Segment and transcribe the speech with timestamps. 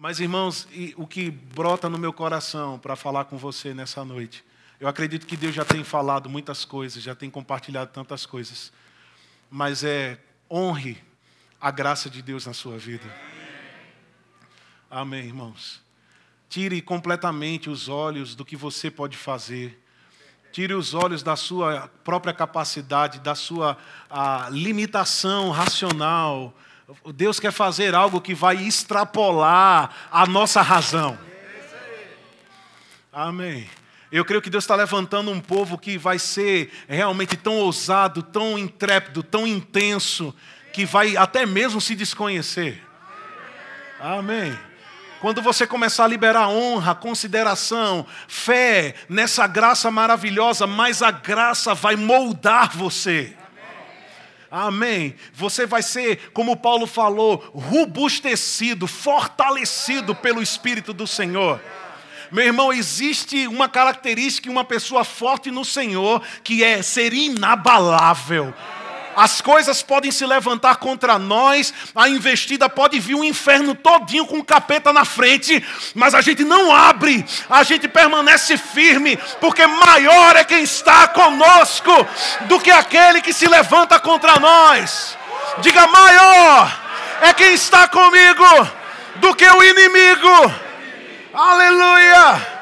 [0.00, 4.44] Mas, irmãos, o que brota no meu coração para falar com você nessa noite,
[4.78, 8.72] eu acredito que Deus já tem falado muitas coisas, já tem compartilhado tantas coisas,
[9.50, 11.02] mas é honre
[11.60, 13.12] a graça de Deus na sua vida.
[14.88, 15.82] Amém, irmãos.
[16.48, 19.82] Tire completamente os olhos do que você pode fazer.
[20.52, 23.76] Tire os olhos da sua própria capacidade, da sua
[24.52, 26.56] limitação racional.
[27.14, 31.18] Deus quer fazer algo que vai extrapolar a nossa razão.
[33.12, 33.68] Amém.
[34.10, 38.58] Eu creio que Deus está levantando um povo que vai ser realmente tão ousado, tão
[38.58, 40.34] intrépido, tão intenso,
[40.72, 42.82] que vai até mesmo se desconhecer.
[44.00, 44.58] Amém.
[45.20, 51.96] Quando você começar a liberar honra, consideração, fé nessa graça maravilhosa, mais a graça vai
[51.96, 53.36] moldar você.
[54.50, 55.14] Amém.
[55.34, 61.60] Você vai ser, como Paulo falou, robustecido, fortalecido pelo Espírito do Senhor.
[62.30, 68.52] Meu irmão, existe uma característica em uma pessoa forte no Senhor que é ser inabalável.
[69.16, 74.38] As coisas podem se levantar contra nós, a investida pode vir um inferno todinho com
[74.38, 80.36] o capeta na frente, mas a gente não abre, a gente permanece firme, porque maior
[80.36, 81.92] é quem está conosco
[82.42, 85.16] do que aquele que se levanta contra nós.
[85.60, 86.88] Diga maior
[87.20, 88.44] é quem está comigo
[89.16, 90.54] do que o inimigo.
[91.34, 92.57] Aleluia!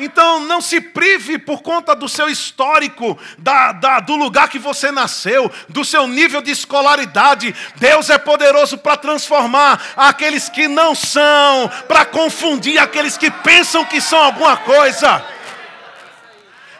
[0.00, 4.90] Então não se prive por conta do seu histórico, da, da, do lugar que você
[4.90, 7.54] nasceu, do seu nível de escolaridade.
[7.76, 14.00] Deus é poderoso para transformar aqueles que não são, para confundir aqueles que pensam que
[14.00, 15.22] são alguma coisa.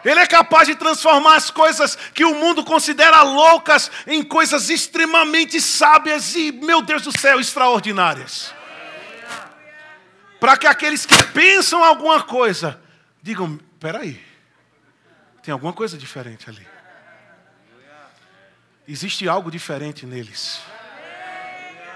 [0.03, 5.61] Ele é capaz de transformar as coisas que o mundo considera loucas em coisas extremamente
[5.61, 8.51] sábias e, meu Deus do céu, extraordinárias.
[10.39, 12.80] Para que aqueles que pensam alguma coisa
[13.21, 14.21] digam: peraí,
[15.43, 16.65] tem alguma coisa diferente ali.
[18.87, 20.59] Existe algo diferente neles.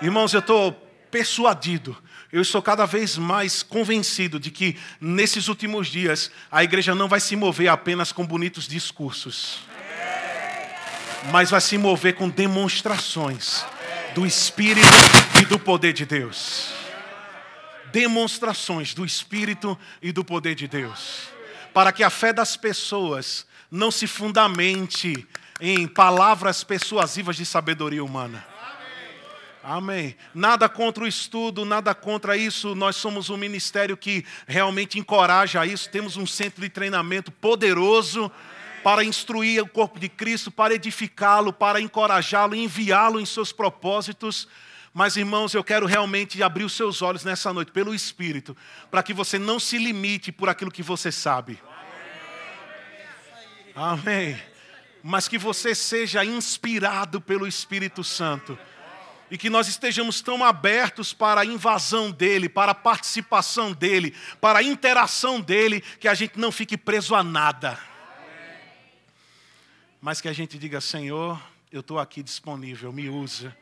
[0.02, 0.72] Irmãos, eu estou
[1.10, 1.98] persuadido,
[2.32, 7.20] eu estou cada vez mais convencido de que nesses últimos dias a igreja não vai
[7.20, 9.60] se mover apenas com bonitos discursos,
[11.32, 13.66] mas vai se mover com demonstrações
[14.14, 14.88] do Espírito
[15.42, 16.85] e do poder de Deus
[17.96, 21.30] demonstrações do Espírito e do poder de Deus,
[21.74, 25.26] para que a fé das pessoas não se fundamente
[25.62, 28.46] em palavras persuasivas de sabedoria humana.
[29.64, 30.14] Amém.
[30.34, 32.76] Nada contra o estudo, nada contra isso.
[32.76, 35.90] Nós somos um ministério que realmente encoraja isso.
[35.90, 38.30] Temos um centro de treinamento poderoso
[38.84, 44.50] para instruir o corpo de Cristo, para edificá-lo, para encorajá-lo, enviá-lo em seus propósitos.
[44.98, 48.56] Mas, irmãos, eu quero realmente abrir os seus olhos nessa noite, pelo Espírito,
[48.90, 51.62] para que você não se limite por aquilo que você sabe.
[53.76, 54.42] Amém.
[55.04, 58.58] Mas que você seja inspirado pelo Espírito Santo.
[59.30, 64.60] E que nós estejamos tão abertos para a invasão dele, para a participação dele, para
[64.60, 67.78] a interação dele, que a gente não fique preso a nada.
[70.00, 71.38] Mas que a gente diga: Senhor,
[71.70, 73.54] eu estou aqui disponível, me usa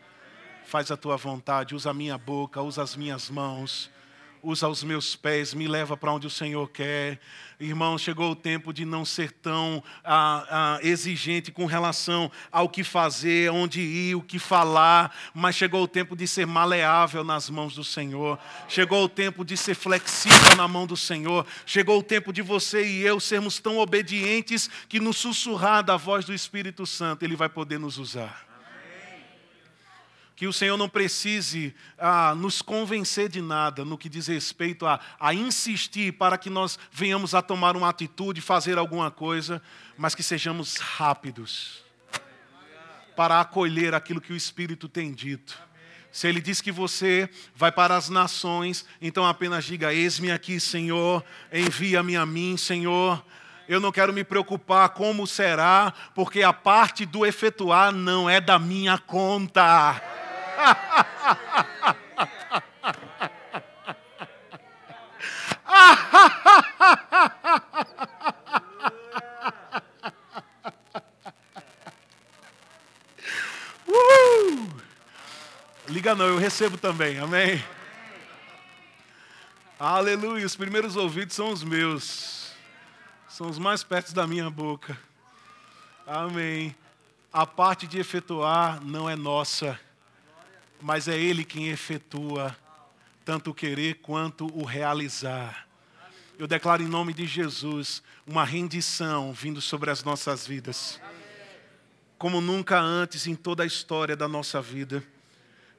[0.74, 3.92] faz a tua vontade, usa a minha boca, usa as minhas mãos,
[4.42, 7.20] usa os meus pés, me leva para onde o Senhor quer.
[7.60, 12.84] Irmão, chegou o tempo de não ser tão ah, ah, exigente com relação ao que
[12.84, 17.76] fazer, onde ir, o que falar, mas chegou o tempo de ser maleável nas mãos
[17.76, 18.40] do Senhor.
[18.68, 21.46] Chegou o tempo de ser flexível na mão do Senhor.
[21.68, 26.26] Chegou o tempo de você e eu sermos tão obedientes que no sussurrar da voz
[26.26, 28.53] do Espírito Santo, Ele vai poder nos usar
[30.44, 35.00] que o Senhor não precise ah, nos convencer de nada no que diz respeito a,
[35.18, 39.62] a insistir para que nós venhamos a tomar uma atitude, fazer alguma coisa,
[39.98, 41.82] mas que sejamos rápidos
[43.16, 45.58] para acolher aquilo que o Espírito tem dito.
[46.12, 51.24] Se ele diz que você vai para as nações, então apenas diga: Eis-me aqui, Senhor,
[51.54, 53.24] envia-me a mim, Senhor.
[53.66, 58.60] Eu não quero me preocupar como será, porque a parte do efetuar não é da
[58.60, 60.13] minha conta.
[60.58, 60.94] Uh!
[75.88, 77.64] Liga não, eu recebo também, amém?
[79.80, 82.52] Aleluia, os primeiros ouvidos são os meus,
[83.28, 84.98] são os mais perto da minha boca,
[86.08, 86.76] amém.
[87.32, 89.80] A parte de efetuar não é nossa
[90.84, 92.56] mas é Ele quem efetua
[93.24, 95.66] tanto o querer quanto o realizar.
[96.38, 101.00] Eu declaro em nome de Jesus uma rendição vindo sobre as nossas vidas,
[102.18, 105.02] como nunca antes em toda a história da nossa vida.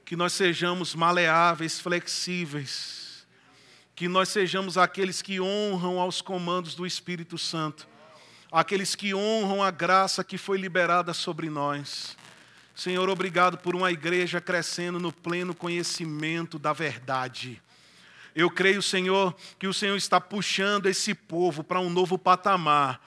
[0.03, 3.27] Que nós sejamos maleáveis, flexíveis,
[3.95, 7.87] que nós sejamos aqueles que honram aos comandos do Espírito Santo,
[8.51, 12.17] aqueles que honram a graça que foi liberada sobre nós.
[12.75, 17.61] Senhor, obrigado por uma igreja crescendo no pleno conhecimento da verdade.
[18.35, 22.99] Eu creio, Senhor, que o Senhor está puxando esse povo para um novo patamar,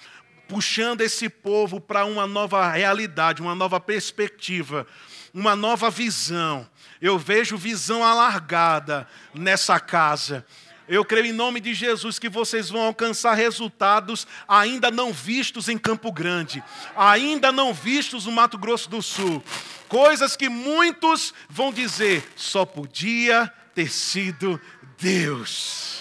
[0.49, 4.87] puxando esse povo para uma nova realidade, uma nova perspectiva,
[5.35, 6.67] uma nova visão.
[6.99, 10.47] Eu vejo visão alargada nessa casa.
[10.89, 15.77] Eu creio em nome de Jesus que vocês vão alcançar resultados ainda não vistos em
[15.77, 16.65] Campo Grande,
[16.97, 19.45] ainda não vistos no Mato Grosso do Sul.
[19.87, 24.59] Coisas que muitos vão dizer, só podia ter sido
[24.99, 26.01] Deus.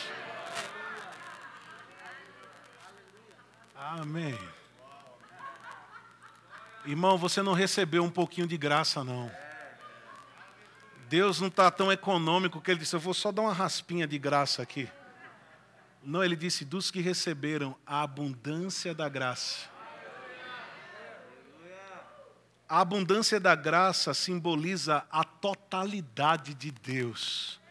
[3.76, 4.38] Amém.
[6.86, 9.30] Irmão, você não recebeu um pouquinho de graça, não.
[11.10, 14.18] Deus não está tão econômico que ele disse: Eu vou só dar uma raspinha de
[14.18, 14.90] graça aqui.
[16.04, 19.70] Não, ele disse: Dos que receberam a abundância da graça.
[22.70, 27.62] A abundância da graça simboliza a totalidade de Deus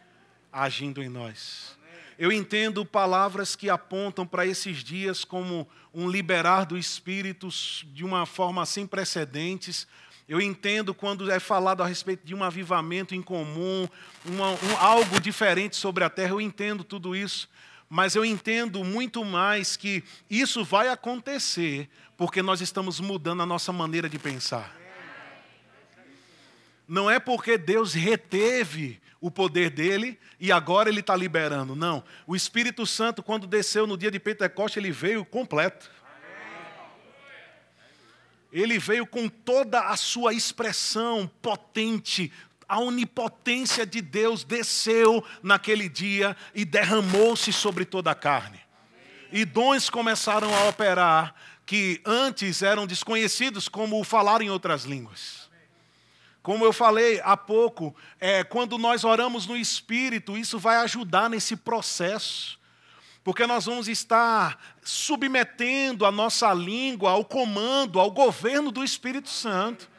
[0.51, 1.77] agindo em nós.
[2.19, 7.49] Eu entendo palavras que apontam para esses dias como um liberar do Espírito
[7.93, 9.87] de uma forma sem precedentes.
[10.29, 13.89] Eu entendo quando é falado a respeito de um avivamento em comum,
[14.25, 16.31] uma, um, algo diferente sobre a terra.
[16.31, 17.49] Eu entendo tudo isso,
[17.89, 23.73] mas eu entendo muito mais que isso vai acontecer porque nós estamos mudando a nossa
[23.73, 24.75] maneira de pensar.
[26.89, 31.75] Não é porque Deus reteve o poder dele e agora ele está liberando.
[31.75, 32.03] Não.
[32.27, 35.91] O Espírito Santo, quando desceu no dia de Pentecostes, ele veio completo.
[38.53, 42.33] Ele veio com toda a sua expressão potente.
[42.69, 48.61] A onipotência de Deus desceu naquele dia e derramou-se sobre toda a carne.
[49.33, 51.35] E dons começaram a operar
[51.65, 55.51] que antes eram desconhecidos, como o falar em outras línguas.
[56.47, 61.57] Como eu falei há pouco, é, quando nós oramos no Espírito, isso vai ajudar nesse
[61.57, 62.57] processo,
[63.27, 69.91] porque nós vamos estar submetendo a nossa língua ao comando, ao governo do Espírito Santo.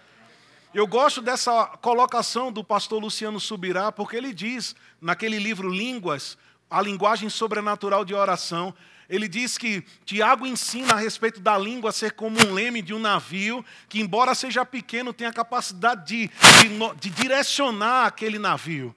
[0.73, 6.37] Eu gosto dessa colocação do pastor Luciano Subirá, porque ele diz, naquele livro Línguas,
[6.69, 8.73] a linguagem sobrenatural de oração,
[9.09, 12.99] ele diz que Tiago ensina a respeito da língua ser como um leme de um
[12.99, 18.95] navio, que, embora seja pequeno, tem a capacidade de, de, de direcionar aquele navio.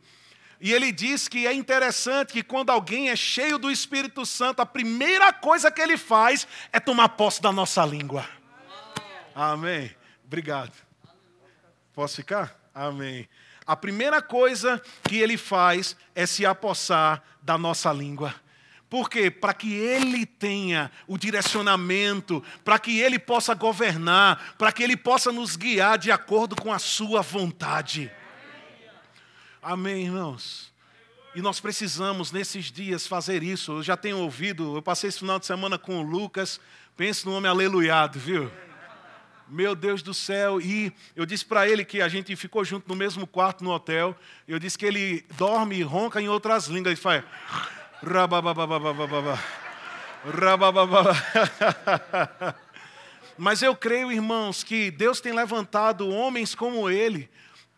[0.61, 4.67] E ele diz que é interessante que quando alguém é cheio do Espírito Santo, a
[4.67, 8.29] primeira coisa que ele faz é tomar posse da nossa língua.
[9.35, 9.91] Amém.
[10.27, 10.73] Obrigado.
[11.95, 12.55] Posso ficar?
[12.75, 13.27] Amém.
[13.67, 18.35] A primeira coisa que ele faz é se apossar da nossa língua.
[18.91, 19.31] Por quê?
[19.31, 25.31] Para que ele tenha o direcionamento, para que ele possa governar, para que ele possa
[25.31, 28.11] nos guiar de acordo com a sua vontade.
[29.62, 30.73] Amém, irmãos?
[31.35, 33.73] E nós precisamos, nesses dias, fazer isso.
[33.73, 36.58] Eu já tenho ouvido, eu passei esse final de semana com o Lucas,
[36.96, 38.51] pense no homem aleluiado, viu?
[39.46, 40.63] Meu Deus do céu.
[40.63, 44.17] E eu disse para ele que a gente ficou junto no mesmo quarto no hotel.
[44.49, 46.93] Eu disse que ele dorme e ronca em outras línguas.
[46.93, 47.23] Ele faz.
[53.37, 57.29] Mas eu creio, irmãos, que Deus tem levantado homens como ele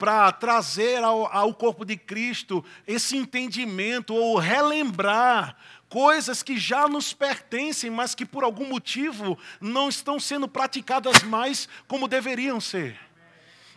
[0.03, 5.57] para trazer ao, ao, corpo de Cristo esse entendimento ou relembrar
[5.89, 11.69] coisas que já nos pertencem, mas que por algum motivo não estão sendo praticadas mais
[11.87, 12.99] como deveriam ser.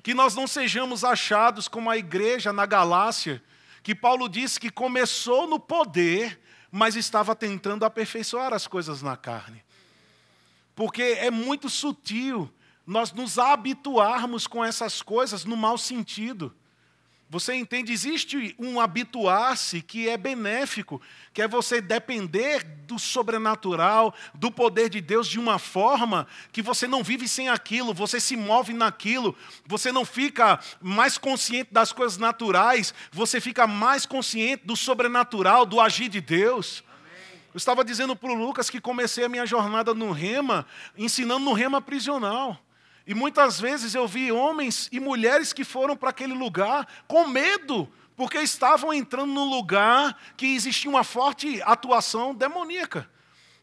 [0.02, 3.40] Que nós não sejamos achados como a igreja na Galácia,
[3.84, 6.42] que Paulo disse que começou no poder,
[6.72, 9.64] mas estava tentando aperfeiçoar as coisas na carne.
[10.74, 12.52] Porque é muito sutil
[12.86, 16.54] nós nos habituarmos com essas coisas no mau sentido.
[17.28, 17.92] Você entende?
[17.92, 21.02] Existe um habituar-se que é benéfico,
[21.34, 26.88] que é você depender do sobrenatural, do poder de Deus de uma forma que você
[26.88, 32.20] não vive sem aquilo, você se move naquilo, você não fica mais consciente das coisas
[32.20, 36.84] naturais, você fica mais consciente do sobrenatural, do agir de Deus.
[37.52, 40.66] Eu estava dizendo para o Lucas que comecei a minha jornada no rema,
[40.96, 42.65] ensinando no rema prisional.
[43.08, 47.88] E muitas vezes eu vi homens e mulheres que foram para aquele lugar com medo,
[48.16, 53.10] Porque estavam entrando num lugar que existia uma forte atuação demoníaca.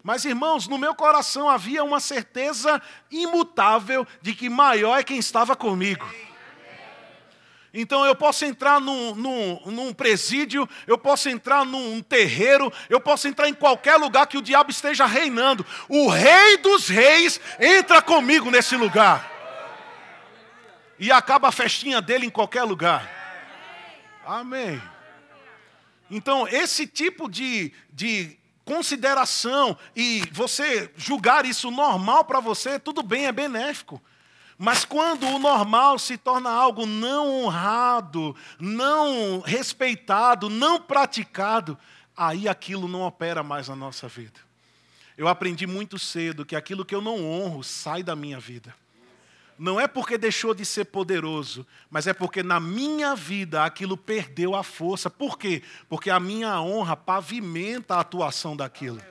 [0.03, 5.57] Mas, irmãos, no meu coração havia uma certeza imutável de que maior é quem estava
[5.57, 6.07] comigo.
[7.75, 13.27] Então eu posso entrar num, num, num, presídio, eu posso entrar num terreiro, eu posso
[13.27, 15.65] entrar em qualquer lugar que o diabo esteja reinando.
[15.89, 19.31] O rei dos reis entra comigo nesse lugar.
[20.99, 23.11] E acaba a festinha dele em qualquer lugar.
[24.25, 24.81] Amém.
[26.11, 33.27] Então, esse tipo de, de consideração e você julgar isso normal para você, tudo bem,
[33.27, 34.01] é benéfico.
[34.63, 41.77] Mas quando o normal se torna algo não honrado, não respeitado, não praticado,
[42.17, 44.39] aí aquilo não opera mais na nossa vida.
[45.19, 48.73] Eu aprendi muito cedo que aquilo que eu não honro sai da minha vida.
[49.59, 54.55] Não é porque deixou de ser poderoso, mas é porque na minha vida aquilo perdeu
[54.55, 55.11] a força.
[55.11, 55.65] Por quê?
[55.89, 59.03] Porque a minha honra pavimenta a atuação daquilo.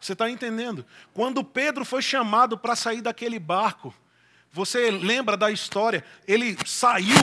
[0.00, 0.84] Você está entendendo?
[1.12, 3.94] Quando Pedro foi chamado para sair daquele barco,
[4.50, 6.02] você lembra da história?
[6.26, 7.16] Ele saiu,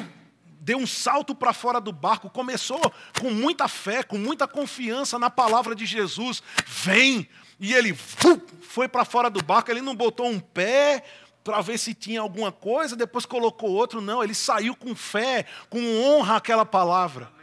[0.62, 2.80] deu um salto para fora do barco, começou
[3.20, 6.44] com muita fé, com muita confiança na palavra de Jesus.
[6.66, 7.28] Vem!
[7.60, 11.04] E ele foi para fora do barco, ele não botou um pé
[11.44, 15.80] para ver se tinha alguma coisa, depois colocou outro, não, ele saiu com fé, com
[16.02, 17.37] honra àquela palavra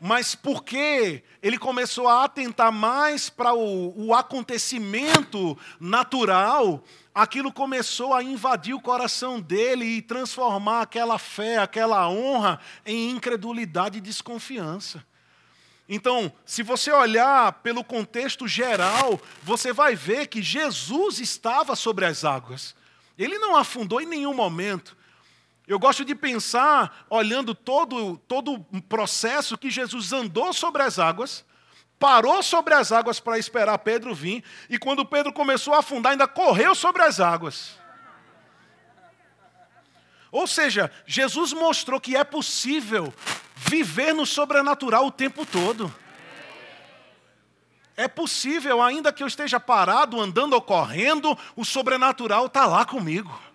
[0.00, 6.82] mas porque ele começou a atentar mais para o, o, acontecimento natural,
[7.14, 13.98] aquilo começou a invadir o coração dele e transformar aquela fé, aquela honra em incredulidade
[13.98, 15.04] e desconfiança.
[15.88, 22.24] Então, se você olhar pelo contexto geral, você vai ver que Jesus estava sobre as
[22.24, 22.74] águas.
[23.16, 24.96] Ele não afundou em nenhum momento.
[25.66, 31.44] Eu gosto de pensar, olhando todo, todo o processo que Jesus andou sobre as águas,
[31.98, 36.28] parou sobre as águas para esperar Pedro vir, e quando Pedro começou a afundar, ainda
[36.28, 37.76] correu sobre as águas.
[40.30, 43.12] Ou seja, Jesus mostrou que é possível
[43.56, 45.92] viver no sobrenatural o tempo todo.
[47.96, 53.45] É possível, ainda que eu esteja parado, andando ou correndo, o sobrenatural está lá comigo.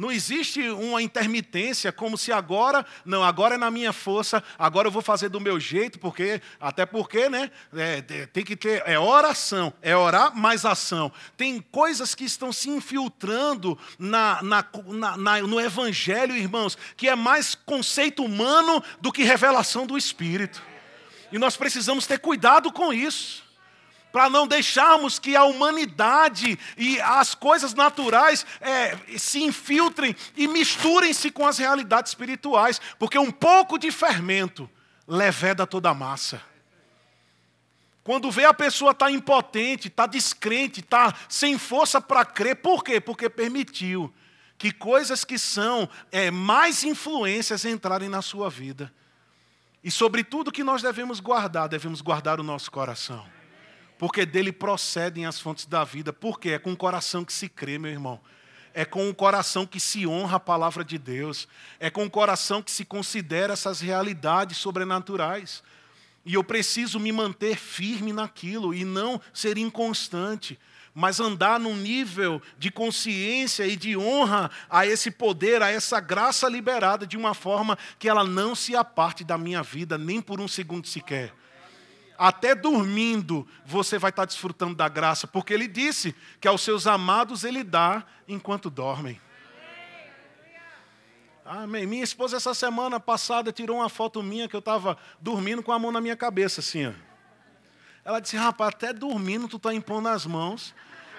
[0.00, 4.90] Não existe uma intermitência como se agora, não, agora é na minha força, agora eu
[4.90, 9.70] vou fazer do meu jeito, porque, até porque, né, é, tem que ter, é oração,
[9.82, 11.12] é orar mais ação.
[11.36, 17.14] Tem coisas que estão se infiltrando na, na, na, na no Evangelho, irmãos, que é
[17.14, 20.62] mais conceito humano do que revelação do Espírito.
[21.30, 23.49] E nós precisamos ter cuidado com isso
[24.12, 31.30] para não deixarmos que a humanidade e as coisas naturais é, se infiltrem e misturem-se
[31.30, 34.68] com as realidades espirituais, porque um pouco de fermento
[35.06, 36.42] leveda toda a massa.
[38.02, 42.82] Quando vê a pessoa estar tá impotente, está descrente, está sem força para crer, por
[42.82, 43.00] quê?
[43.00, 44.12] Porque permitiu
[44.58, 48.92] que coisas que são é, mais influências entrarem na sua vida.
[49.82, 53.39] E sobre tudo que nós devemos guardar, devemos guardar o nosso coração
[54.00, 56.10] porque dele procedem as fontes da vida.
[56.10, 58.18] Porque é com o coração que se crê, meu irmão.
[58.72, 61.46] É com o coração que se honra a palavra de Deus.
[61.78, 65.62] É com o coração que se considera essas realidades sobrenaturais.
[66.24, 70.58] E eu preciso me manter firme naquilo e não ser inconstante,
[70.94, 76.48] mas andar num nível de consciência e de honra a esse poder, a essa graça
[76.48, 80.48] liberada de uma forma que ela não se aparte da minha vida nem por um
[80.48, 81.34] segundo sequer
[82.20, 87.44] até dormindo, você vai estar desfrutando da graça, porque ele disse que aos seus amados
[87.44, 89.18] ele dá enquanto dormem.
[91.46, 91.86] Amém.
[91.86, 95.78] Minha esposa, essa semana passada, tirou uma foto minha que eu estava dormindo com a
[95.78, 96.88] mão na minha cabeça, assim.
[96.88, 96.92] Ó.
[98.04, 100.74] Ela disse: Rapaz, até dormindo tu está impondo as mãos.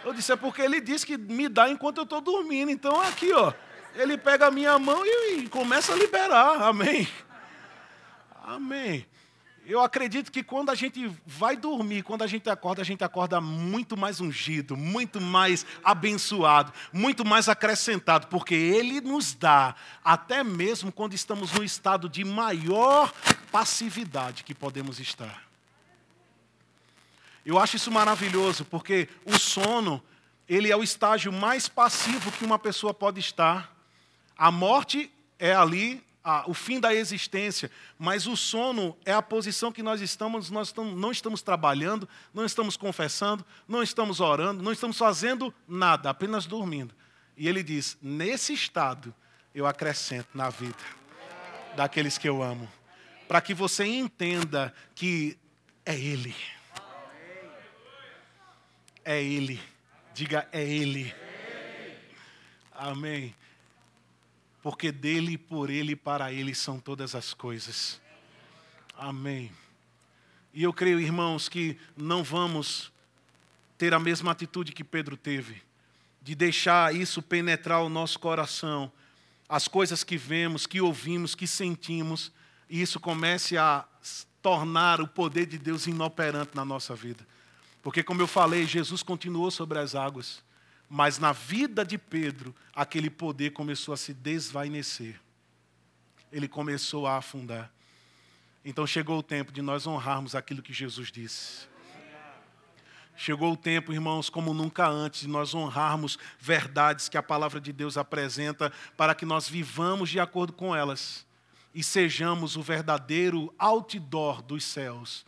[0.05, 2.69] Eu disse: É porque ele disse que me dá enquanto eu estou dormindo.
[2.69, 3.51] Então, aqui, ó.
[3.95, 6.61] Ele pega a minha mão e, e começa a liberar.
[6.61, 7.07] Amém.
[8.43, 9.05] Amém.
[9.65, 13.39] Eu acredito que quando a gente vai dormir, quando a gente acorda, a gente acorda
[13.39, 20.91] muito mais ungido, muito mais abençoado, muito mais acrescentado, porque Ele nos dá, até mesmo
[20.91, 23.13] quando estamos no estado de maior
[23.51, 25.43] passividade que podemos estar.
[27.45, 30.01] Eu acho isso maravilhoso, porque o sono,
[30.47, 33.75] ele é o estágio mais passivo que uma pessoa pode estar.
[34.37, 36.03] A morte é ali
[36.45, 40.99] o fim da existência, mas o sono é a posição que nós estamos, nós estamos,
[40.99, 46.93] não estamos trabalhando, não estamos confessando, não estamos orando, não estamos fazendo nada, apenas dormindo.
[47.35, 49.13] E ele diz: nesse estado
[49.53, 50.77] eu acrescento na vida.
[51.75, 52.69] daqueles que eu amo.
[53.27, 55.37] Para que você entenda que
[55.85, 56.35] é Ele.
[59.03, 59.59] É Ele.
[60.13, 61.13] Diga, é Ele.
[62.71, 63.33] Amém.
[64.61, 67.99] Porque dele, por Ele e para Ele são todas as coisas.
[68.95, 69.51] Amém.
[70.53, 72.91] E eu creio, irmãos, que não vamos
[73.77, 75.61] ter a mesma atitude que Pedro teve,
[76.21, 78.91] de deixar isso penetrar o nosso coração,
[79.49, 82.31] as coisas que vemos, que ouvimos, que sentimos,
[82.69, 83.85] e isso comece a
[84.41, 87.25] tornar o poder de Deus inoperante na nossa vida.
[87.81, 90.43] Porque, como eu falei, Jesus continuou sobre as águas,
[90.93, 95.21] mas na vida de Pedro, aquele poder começou a se desvanecer.
[96.29, 97.71] Ele começou a afundar.
[98.63, 101.65] Então chegou o tempo de nós honrarmos aquilo que Jesus disse.
[103.15, 107.71] Chegou o tempo, irmãos, como nunca antes, de nós honrarmos verdades que a palavra de
[107.71, 111.25] Deus apresenta para que nós vivamos de acordo com elas
[111.73, 115.25] e sejamos o verdadeiro outdoor dos céus.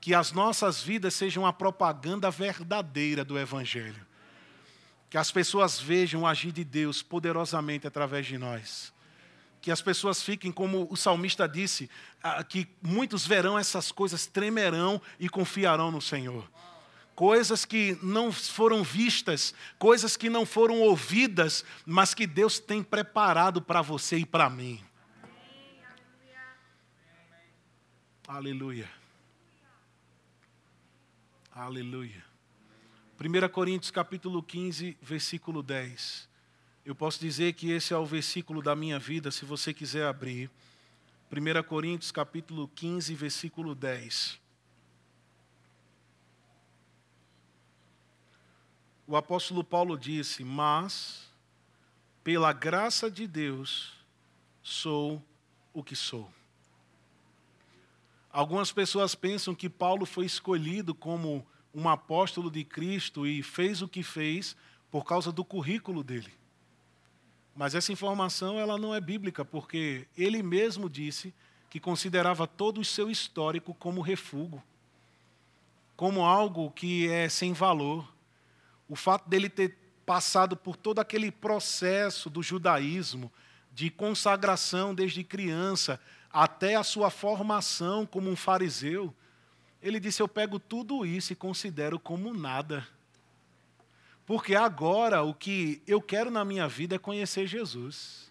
[0.00, 4.07] Que as nossas vidas sejam a propaganda verdadeira do Evangelho.
[5.10, 8.92] Que as pessoas vejam o agir de Deus poderosamente através de nós
[9.60, 11.90] que as pessoas fiquem, como o salmista disse,
[12.22, 16.48] ah, que muitos verão essas coisas, tremerão e confiarão no Senhor.
[17.14, 23.60] Coisas que não foram vistas, coisas que não foram ouvidas, mas que Deus tem preparado
[23.60, 24.82] para você e para mim.
[28.26, 28.88] Aleluia.
[31.50, 32.27] Aleluia.
[33.20, 36.28] 1 Coríntios capítulo 15, versículo 10.
[36.84, 40.48] Eu posso dizer que esse é o versículo da minha vida, se você quiser abrir.
[41.28, 44.38] 1 Coríntios capítulo 15, versículo 10.
[49.04, 51.28] O apóstolo Paulo disse: Mas,
[52.22, 53.94] pela graça de Deus,
[54.62, 55.20] sou
[55.74, 56.30] o que sou.
[58.30, 61.44] Algumas pessoas pensam que Paulo foi escolhido como
[61.74, 64.56] um apóstolo de Cristo e fez o que fez
[64.90, 66.32] por causa do currículo dele.
[67.54, 71.34] Mas essa informação ela não é bíblica, porque ele mesmo disse
[71.68, 74.62] que considerava todo o seu histórico como refúgio,
[75.96, 78.08] como algo que é sem valor.
[78.88, 79.76] O fato dele ter
[80.06, 83.30] passado por todo aquele processo do judaísmo,
[83.74, 86.00] de consagração desde criança,
[86.32, 89.12] até a sua formação como um fariseu,
[89.82, 92.86] ele disse: Eu pego tudo isso e considero como nada.
[94.26, 98.30] Porque agora o que eu quero na minha vida é conhecer Jesus.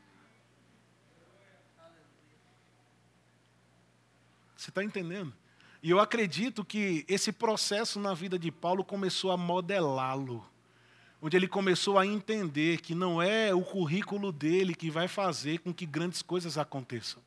[4.56, 5.34] Você está entendendo?
[5.82, 10.46] E eu acredito que esse processo na vida de Paulo começou a modelá-lo.
[11.22, 15.74] Onde ele começou a entender que não é o currículo dele que vai fazer com
[15.74, 17.22] que grandes coisas aconteçam,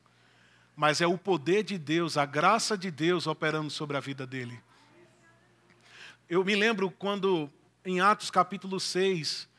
[0.75, 4.59] mas é o poder de Deus, a graça de Deus operando sobre a vida dele.
[6.29, 7.49] Eu me lembro quando
[7.83, 9.49] em Atos capítulo 6,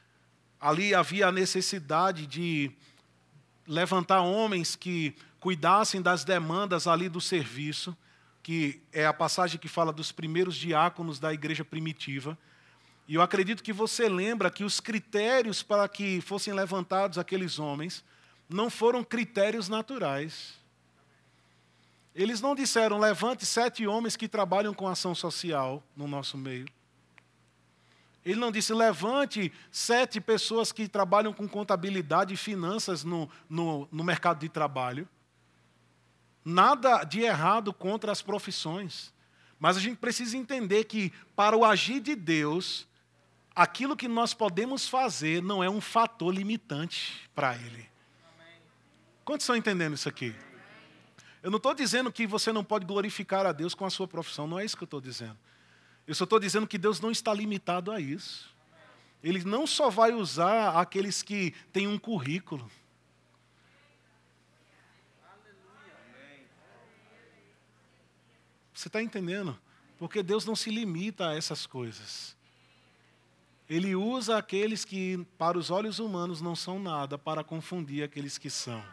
[0.61, 2.70] ali havia a necessidade de
[3.66, 7.96] levantar homens que cuidassem das demandas ali do serviço,
[8.42, 12.38] que é a passagem que fala dos primeiros diáconos da igreja primitiva.
[13.09, 18.05] E eu acredito que você lembra que os critérios para que fossem levantados aqueles homens
[18.48, 20.62] não foram critérios naturais.
[22.14, 26.66] Eles não disseram, levante sete homens que trabalham com ação social no nosso meio.
[28.25, 34.05] Ele não disse, levante sete pessoas que trabalham com contabilidade e finanças no, no, no
[34.05, 35.09] mercado de trabalho.
[36.44, 39.12] Nada de errado contra as profissões.
[39.59, 42.87] Mas a gente precisa entender que, para o agir de Deus,
[43.55, 47.88] aquilo que nós podemos fazer não é um fator limitante para Ele.
[49.25, 50.35] Quantos estão entendendo isso aqui?
[51.43, 54.47] Eu não estou dizendo que você não pode glorificar a Deus com a sua profissão,
[54.47, 55.37] não é isso que eu estou dizendo.
[56.07, 58.53] Eu só estou dizendo que Deus não está limitado a isso.
[59.23, 62.71] Ele não só vai usar aqueles que têm um currículo.
[68.73, 69.59] Você está entendendo?
[69.97, 72.37] Porque Deus não se limita a essas coisas.
[73.69, 78.51] Ele usa aqueles que, para os olhos humanos, não são nada, para confundir aqueles que
[78.51, 78.85] são.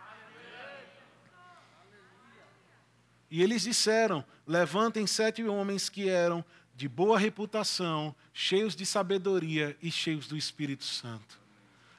[3.29, 6.43] E eles disseram: levantem sete homens que eram
[6.75, 11.39] de boa reputação, cheios de sabedoria e cheios do Espírito Santo.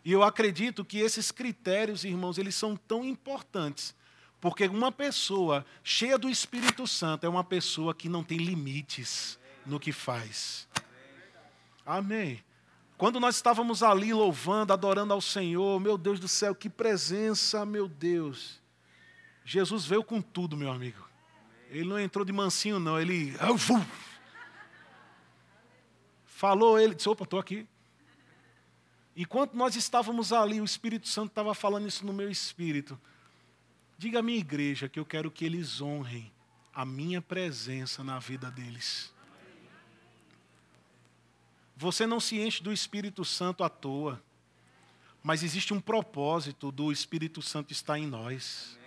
[0.02, 3.94] E eu acredito que esses critérios, irmãos, eles são tão importantes,
[4.40, 9.78] porque uma pessoa cheia do Espírito Santo é uma pessoa que não tem limites no
[9.78, 10.66] que faz.
[11.84, 12.42] Amém.
[12.96, 17.86] Quando nós estávamos ali louvando, adorando ao Senhor, meu Deus do céu, que presença, meu
[17.86, 18.60] Deus.
[19.44, 21.09] Jesus veio com tudo, meu amigo.
[21.70, 23.00] Ele não entrou de mansinho, não.
[23.00, 23.34] Ele.
[26.26, 27.66] Falou, ele disse: opa, estou aqui.
[29.16, 32.98] Enquanto nós estávamos ali, o Espírito Santo estava falando isso no meu espírito.
[33.96, 36.32] Diga à minha igreja que eu quero que eles honrem
[36.72, 39.12] a minha presença na vida deles.
[41.76, 44.22] Você não se enche do Espírito Santo à toa,
[45.22, 48.78] mas existe um propósito do Espírito Santo estar em nós.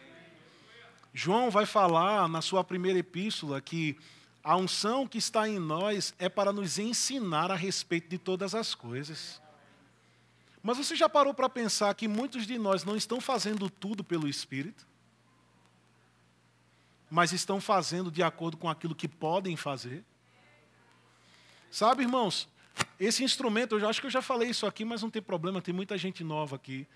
[1.14, 3.96] João vai falar na sua primeira epístola que
[4.44, 8.74] a unção que está em nós é para nos ensinar a respeito de todas as
[8.74, 9.42] coisas.
[10.62, 14.28] Mas você já parou para pensar que muitos de nós não estão fazendo tudo pelo
[14.28, 14.88] Espírito?
[17.12, 20.04] Mas estão fazendo de acordo com aquilo que podem fazer?
[21.70, 22.50] Sabe, irmãos,
[23.00, 25.74] esse instrumento, eu acho que eu já falei isso aqui, mas não tem problema, tem
[25.74, 26.88] muita gente nova aqui.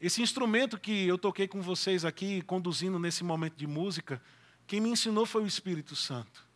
[0.00, 4.22] Esse instrumento que eu toquei com vocês aqui, conduzindo nesse momento de música,
[4.66, 6.48] quem me ensinou foi o Espírito Santo.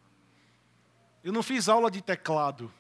[1.22, 2.72] Eu não fiz aula de teclado,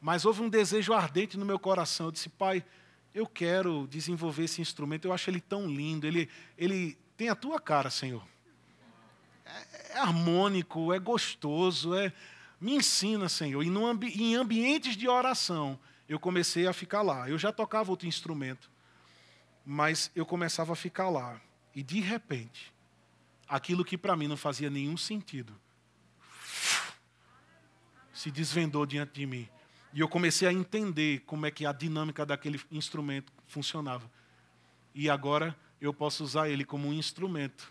[0.00, 2.06] mas houve um desejo ardente no meu coração.
[2.06, 2.64] Eu disse, pai,
[3.14, 7.58] eu quero desenvolver esse instrumento, eu acho ele tão lindo, ele, ele tem a tua
[7.58, 8.22] cara, Senhor.
[9.44, 12.12] É, é harmônico, é gostoso, é,
[12.60, 13.62] me ensina, Senhor.
[13.62, 17.28] E ambi em ambientes de oração, eu comecei a ficar lá.
[17.28, 18.70] Eu já tocava outro instrumento,
[19.70, 21.38] mas eu começava a ficar lá.
[21.74, 22.72] E de repente,
[23.46, 25.54] aquilo que para mim não fazia nenhum sentido,
[28.10, 29.46] se desvendou diante de mim.
[29.92, 34.10] E eu comecei a entender como é que a dinâmica daquele instrumento funcionava.
[34.94, 37.70] E agora eu posso usar ele como um instrumento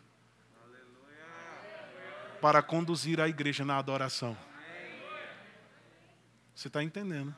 [2.40, 4.38] para conduzir a igreja na adoração.
[6.54, 7.36] Você está entendendo?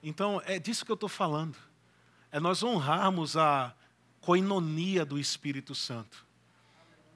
[0.00, 1.71] Então, é disso que eu estou falando.
[2.32, 3.74] É nós honrarmos a
[4.22, 6.26] coinonia do Espírito Santo.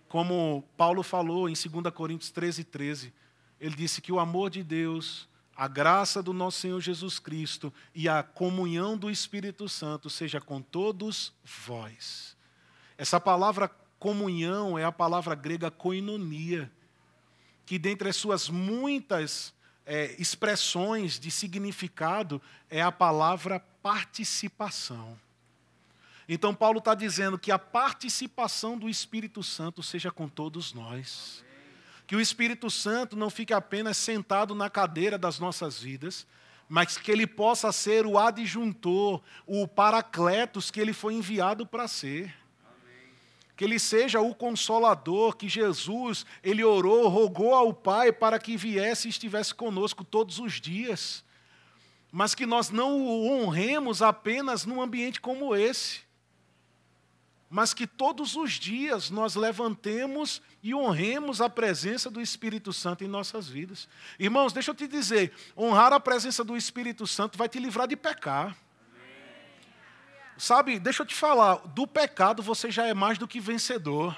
[0.09, 3.14] Como Paulo falou em 2 Coríntios 13, 13,
[3.59, 5.26] ele disse que o amor de Deus,
[5.57, 10.61] a graça do nosso Senhor Jesus Cristo e a comunhão do Espírito Santo seja com
[10.61, 12.37] todos vós.
[12.98, 16.70] Essa palavra comunhão é a palavra grega koinonia,
[17.64, 19.55] que dentre as suas muitas
[19.87, 25.16] é, expressões de significado é a palavra participação.
[26.29, 31.44] Então, Paulo está dizendo que a participação do Espírito Santo seja com todos nós.
[32.05, 36.27] Que o Espírito Santo não fique apenas sentado na cadeira das nossas vidas,
[36.68, 42.35] mas que ele possa ser o adjuntor, o paracletos que ele foi enviado para ser
[43.57, 49.09] que ele seja o consolador, que Jesus, ele orou, rogou ao Pai para que viesse
[49.09, 51.25] e estivesse conosco todos os dias.
[52.12, 56.01] Mas que nós não o honremos apenas num ambiente como esse.
[57.49, 63.09] Mas que todos os dias nós levantemos e honremos a presença do Espírito Santo em
[63.09, 63.88] nossas vidas.
[64.19, 67.97] Irmãos, deixa eu te dizer: honrar a presença do Espírito Santo vai te livrar de
[67.97, 68.57] pecar.
[70.38, 74.16] Sabe, deixa eu te falar, do pecado você já é mais do que vencedor.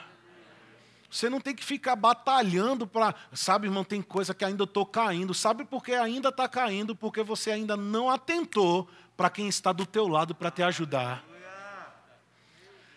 [1.11, 3.15] Você não tem que ficar batalhando para.
[3.33, 5.33] Sabe, irmão, tem coisa que ainda estou caindo.
[5.33, 6.95] Sabe por que ainda está caindo?
[6.95, 11.25] Porque você ainda não atentou para quem está do teu lado para te ajudar.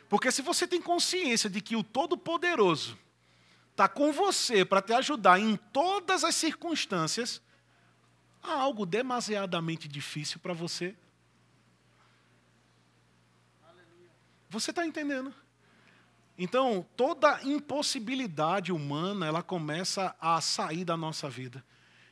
[0.09, 2.97] Porque se você tem consciência de que o Todo-Poderoso
[3.71, 7.41] está com você para te ajudar em todas as circunstâncias,
[8.43, 10.93] há algo demasiadamente difícil para você
[14.51, 15.33] Você está entendendo?
[16.37, 21.63] Então, toda impossibilidade humana, ela começa a sair da nossa vida.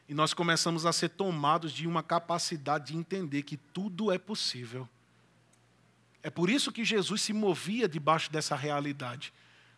[0.07, 4.87] E nós começamos a ser tomados de uma capacidade de entender que tudo é possível.
[6.23, 9.33] É por isso que Jesus se movia debaixo dessa realidade.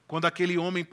[0.06, 0.88] Quando aquele homem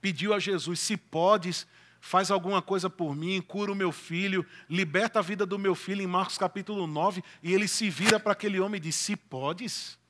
[0.00, 1.68] pediu a Jesus: Se podes,
[2.00, 6.02] faz alguma coisa por mim, cura o meu filho, liberta a vida do meu filho,
[6.02, 10.01] em Marcos capítulo 9, e ele se vira para aquele homem e diz: Se podes.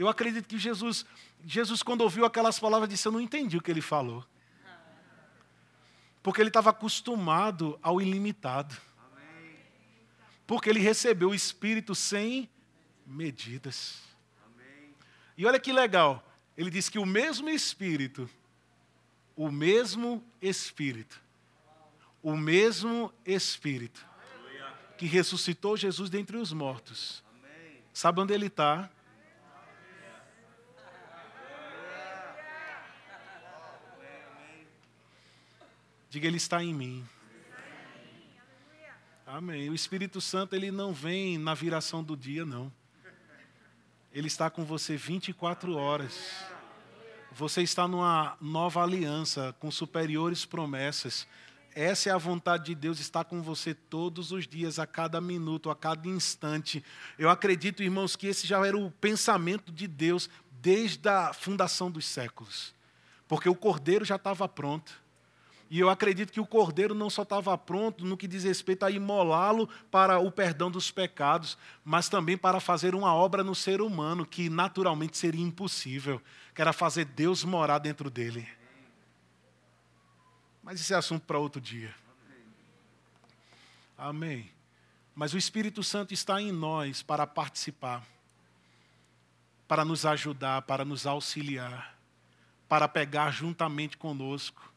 [0.00, 1.04] Eu acredito que Jesus,
[1.44, 4.24] Jesus quando ouviu aquelas palavras, disse: Eu não entendi o que ele falou.
[6.22, 8.74] Porque ele estava acostumado ao ilimitado.
[10.46, 12.48] Porque ele recebeu o Espírito sem
[13.06, 14.00] medidas.
[15.36, 18.28] E olha que legal, ele diz que o mesmo Espírito,
[19.36, 21.20] o mesmo Espírito,
[22.22, 24.02] o mesmo Espírito
[24.96, 27.22] que ressuscitou Jesus dentre os mortos,
[27.92, 28.90] sabe onde ele está?
[36.10, 37.08] Diga, Ele está em mim.
[39.24, 39.70] Amém.
[39.70, 42.72] O Espírito Santo, ele não vem na viração do dia, não.
[44.12, 46.18] Ele está com você 24 horas.
[47.30, 51.28] Você está numa nova aliança com superiores promessas.
[51.76, 55.70] Essa é a vontade de Deus, estar com você todos os dias, a cada minuto,
[55.70, 56.84] a cada instante.
[57.16, 62.04] Eu acredito, irmãos, que esse já era o pensamento de Deus desde a fundação dos
[62.04, 62.74] séculos.
[63.28, 65.00] Porque o cordeiro já estava pronto.
[65.70, 68.90] E eu acredito que o cordeiro não só estava pronto no que diz respeito a
[68.90, 74.26] imolá-lo para o perdão dos pecados, mas também para fazer uma obra no ser humano
[74.26, 76.20] que naturalmente seria impossível,
[76.52, 78.48] que era fazer Deus morar dentro dele.
[80.60, 81.94] Mas isso é assunto para outro dia.
[83.96, 84.50] Amém.
[85.14, 88.04] Mas o Espírito Santo está em nós para participar,
[89.68, 91.96] para nos ajudar, para nos auxiliar,
[92.68, 94.69] para pegar juntamente conosco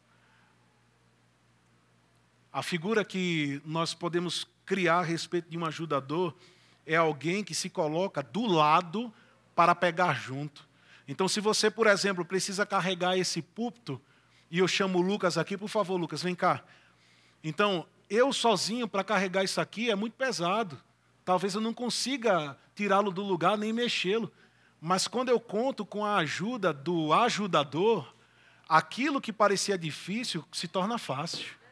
[2.54, 6.32] a figura que nós podemos criar a respeito de um ajudador
[6.86, 9.12] é alguém que se coloca do lado
[9.56, 10.64] para pegar junto.
[11.08, 14.00] Então, se você, por exemplo, precisa carregar esse púlpito,
[14.52, 16.62] e eu chamo o Lucas aqui, por favor, Lucas, vem cá.
[17.42, 20.80] Então, eu sozinho para carregar isso aqui é muito pesado.
[21.24, 24.32] Talvez eu não consiga tirá-lo do lugar nem mexê-lo.
[24.80, 28.14] Mas quando eu conto com a ajuda do ajudador,
[28.68, 31.63] aquilo que parecia difícil se torna fácil.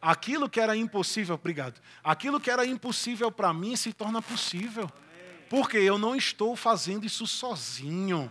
[0.00, 1.80] Aquilo que era impossível, obrigado.
[2.02, 4.90] Aquilo que era impossível para mim se torna possível.
[5.48, 8.30] Porque eu não estou fazendo isso sozinho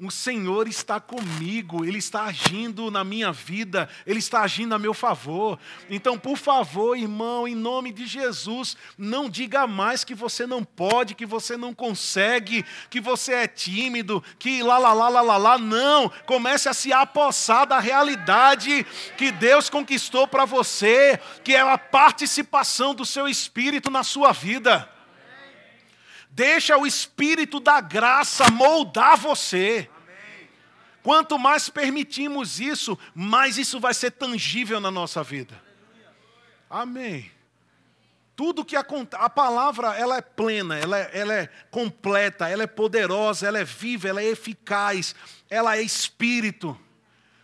[0.00, 4.94] o Senhor está comigo, Ele está agindo na minha vida, Ele está agindo a meu
[4.94, 5.58] favor.
[5.90, 11.14] Então, por favor, irmão, em nome de Jesus, não diga mais que você não pode,
[11.14, 15.58] que você não consegue, que você é tímido, que lá, lá, lá, lá, lá, lá.
[15.58, 18.86] Não, comece a se apossar da realidade
[19.18, 24.88] que Deus conquistou para você, que é a participação do seu Espírito na sua vida.
[26.30, 29.88] Deixa o Espírito da graça moldar você.
[31.02, 35.60] Quanto mais permitimos isso, mais isso vai ser tangível na nossa vida.
[36.68, 37.30] Amém.
[38.36, 42.66] Tudo que acontece, a palavra ela é plena, ela é, ela é completa, ela é
[42.66, 45.14] poderosa, ela é viva, ela é eficaz,
[45.48, 46.78] ela é espírito.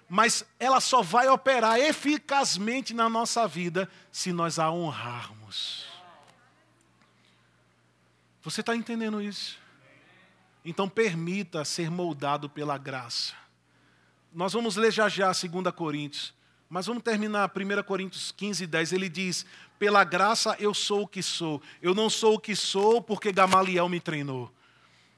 [0.08, 5.85] Mas ela só vai operar eficazmente na nossa vida se nós a honrarmos.
[8.46, 9.58] Você está entendendo isso?
[10.64, 13.34] Então permita ser moldado pela graça.
[14.32, 16.32] Nós vamos ler já já 2 Coríntios,
[16.68, 18.92] mas vamos terminar 1 Coríntios 15, 10.
[18.92, 19.44] Ele diz:
[19.80, 21.60] Pela graça eu sou o que sou.
[21.82, 24.48] Eu não sou o que sou porque Gamaliel me treinou.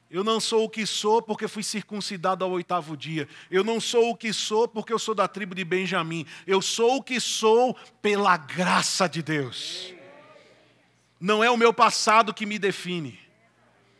[0.09, 3.29] Eu não sou o que sou porque fui circuncidado ao oitavo dia.
[3.51, 6.25] Eu não sou o que sou porque eu sou da tribo de Benjamim.
[6.47, 9.98] Eu sou o que sou pela graça de Deus.
[11.19, 13.19] Não é o meu passado que me define.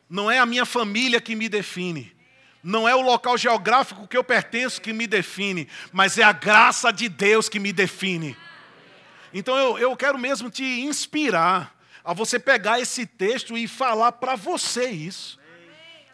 [0.09, 2.15] Não é a minha família que me define.
[2.63, 6.91] Não é o local geográfico que eu pertenço que me define, mas é a graça
[6.91, 8.35] de Deus que me define.
[9.33, 14.35] Então eu, eu quero mesmo te inspirar a você pegar esse texto e falar para
[14.35, 15.38] você isso.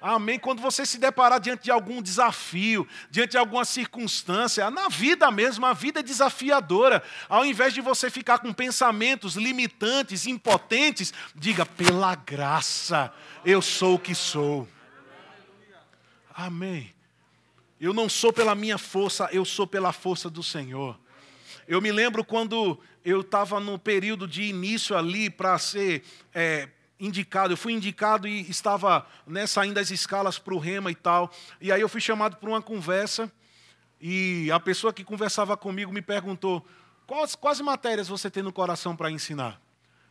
[0.08, 0.38] Amém.
[0.38, 5.66] Quando você se deparar diante de algum desafio, diante de alguma circunstância, na vida mesmo,
[5.66, 7.02] a vida é desafiadora.
[7.28, 13.12] Ao invés de você ficar com pensamentos limitantes, impotentes, diga: pela graça,
[13.44, 14.68] eu sou o que sou.
[16.36, 16.94] Amém.
[17.82, 21.00] Eu não sou pela minha força, eu sou pela força do Senhor.
[21.68, 27.54] Eu me lembro quando eu estava no período de início ali para ser é, indicado.
[27.54, 31.32] Eu fui indicado e estava né, saindo as escalas para o rema e tal.
[31.60, 33.32] E aí eu fui chamado para uma conversa
[34.00, 36.66] e a pessoa que conversava comigo me perguntou:
[37.08, 39.62] quais, quais matérias você tem no coração para ensinar?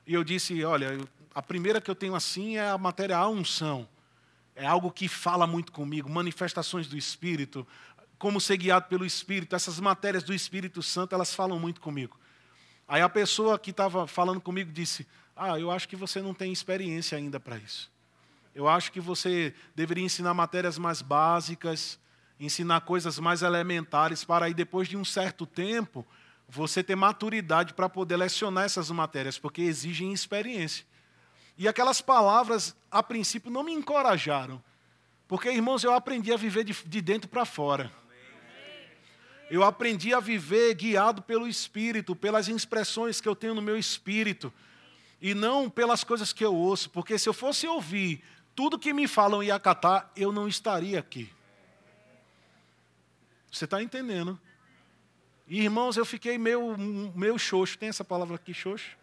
[0.07, 0.99] E eu disse: olha,
[1.35, 3.89] a primeira que eu tenho assim é a matéria a unção.
[4.57, 7.67] É algo que fala muito comigo, manifestações do Espírito,
[8.19, 12.17] como ser guiado pelo Espírito, essas matérias do Espírito Santo, elas falam muito comigo.
[12.87, 16.53] Aí a pessoa que estava falando comigo disse: ah, eu acho que você não tem
[16.53, 17.91] experiência ainda para isso.
[18.55, 21.99] Eu acho que você deveria ensinar matérias mais básicas,
[22.39, 26.07] ensinar coisas mais elementares, para aí depois de um certo tempo
[26.49, 30.87] você ter maturidade para poder lecionar essas matérias, porque exigem experiência.
[31.59, 34.63] E aquelas palavras, a princípio, não me encorajaram.
[35.27, 37.91] Porque, irmãos, eu aprendi a viver de, de dentro para fora.
[39.51, 44.53] Eu aprendi a viver guiado pelo Espírito, pelas expressões que eu tenho no meu espírito
[45.25, 48.23] e não pelas coisas que eu ouço, porque se eu fosse ouvir
[48.55, 51.33] tudo que me falam e acatar, eu não estaria aqui.
[53.51, 54.39] Você está entendendo?
[55.49, 58.99] Irmãos, eu fiquei meio, meio xoxo, tem essa palavra aqui, xoxo?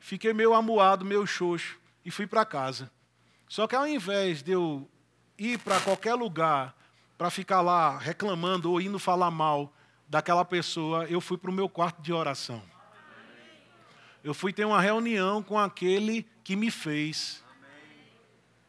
[0.00, 2.90] Fiquei meio amuado, meio xoxo, e fui para casa.
[3.46, 4.88] Só que ao invés de eu
[5.36, 6.74] ir para qualquer lugar
[7.18, 9.70] para ficar lá reclamando ou indo falar mal
[10.08, 12.62] daquela pessoa, eu fui para o meu quarto de oração.
[14.22, 17.42] Eu fui ter uma reunião com aquele que me fez.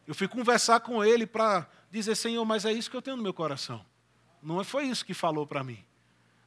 [0.06, 3.22] Eu fui conversar com ele para dizer, Senhor, mas é isso que eu tenho no
[3.22, 3.84] meu coração.
[4.42, 5.84] Não foi isso que falou para mim.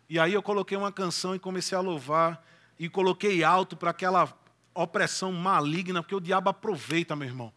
[0.09, 2.45] E aí eu coloquei uma canção e comecei a louvar
[2.77, 4.33] e coloquei alto para aquela
[4.73, 7.53] opressão maligna, porque o diabo aproveita, meu irmão,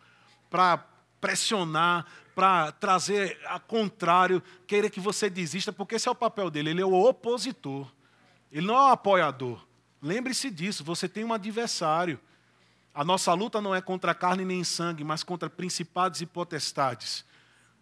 [0.50, 0.78] para
[1.20, 6.70] pressionar, para trazer a contrário, querer que você desista, porque esse é o papel dele,
[6.70, 7.90] ele é o opositor.
[8.52, 9.65] Ele não é o apoiador.
[10.06, 12.20] Lembre-se disso, você tem um adversário.
[12.94, 17.24] A nossa luta não é contra carne nem sangue, mas contra principados e potestades,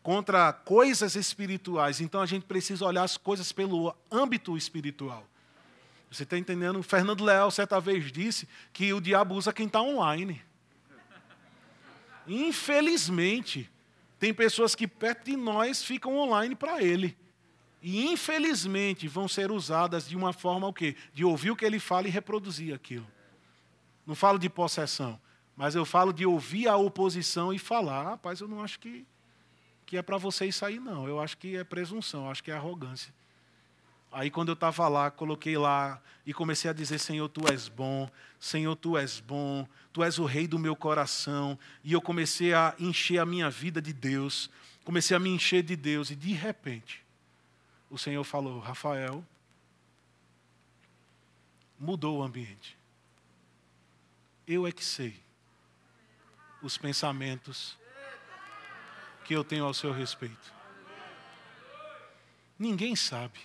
[0.02, 2.00] contra coisas espirituais.
[2.00, 5.28] Então a gente precisa olhar as coisas pelo âmbito espiritual.
[6.10, 6.82] Você está entendendo?
[6.82, 10.40] Fernando Leal certa vez disse que o diabo usa quem está online.
[12.26, 13.70] Infelizmente,
[14.18, 17.14] tem pessoas que perto de nós ficam online para ele.
[17.86, 20.96] E infelizmente vão ser usadas de uma forma o quê?
[21.12, 23.06] De ouvir o que ele fala e reproduzir aquilo.
[24.06, 25.20] Não falo de possessão,
[25.54, 29.06] mas eu falo de ouvir a oposição e falar, rapaz, eu não acho que,
[29.84, 31.06] que é para você isso aí, não.
[31.06, 33.12] Eu acho que é presunção, eu acho que é arrogância.
[34.10, 38.08] Aí quando eu estava lá, coloquei lá e comecei a dizer: Senhor, tu és bom,
[38.40, 41.58] Senhor, tu és bom, tu és o rei do meu coração.
[41.82, 44.48] E eu comecei a encher a minha vida de Deus,
[44.84, 46.10] comecei a me encher de Deus.
[46.10, 47.03] E de repente,
[47.94, 49.24] o Senhor falou: Rafael,
[51.78, 52.76] mudou o ambiente.
[54.44, 55.22] Eu é que sei
[56.60, 57.78] os pensamentos
[59.24, 60.52] que eu tenho ao seu respeito.
[62.58, 63.38] Ninguém sabe.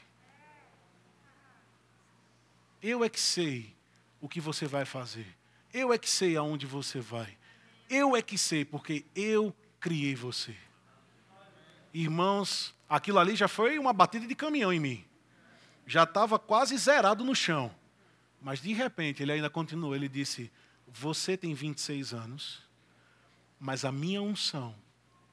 [2.81, 3.75] Eu é que sei
[4.19, 5.27] o que você vai fazer.
[5.71, 7.37] Eu é que sei aonde você vai.
[7.87, 10.55] Eu é que sei, porque eu criei você.
[11.93, 15.05] Irmãos, aquilo ali já foi uma batida de caminhão em mim.
[15.85, 17.73] Já estava quase zerado no chão.
[18.41, 19.95] Mas de repente ele ainda continuou.
[19.95, 20.51] Ele disse:
[20.87, 22.63] Você tem 26 anos,
[23.59, 24.75] mas a minha unção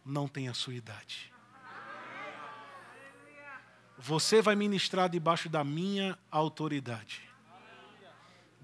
[0.05, 1.33] não tem a sua idade.
[3.99, 7.27] Você vai ministrar debaixo da minha autoridade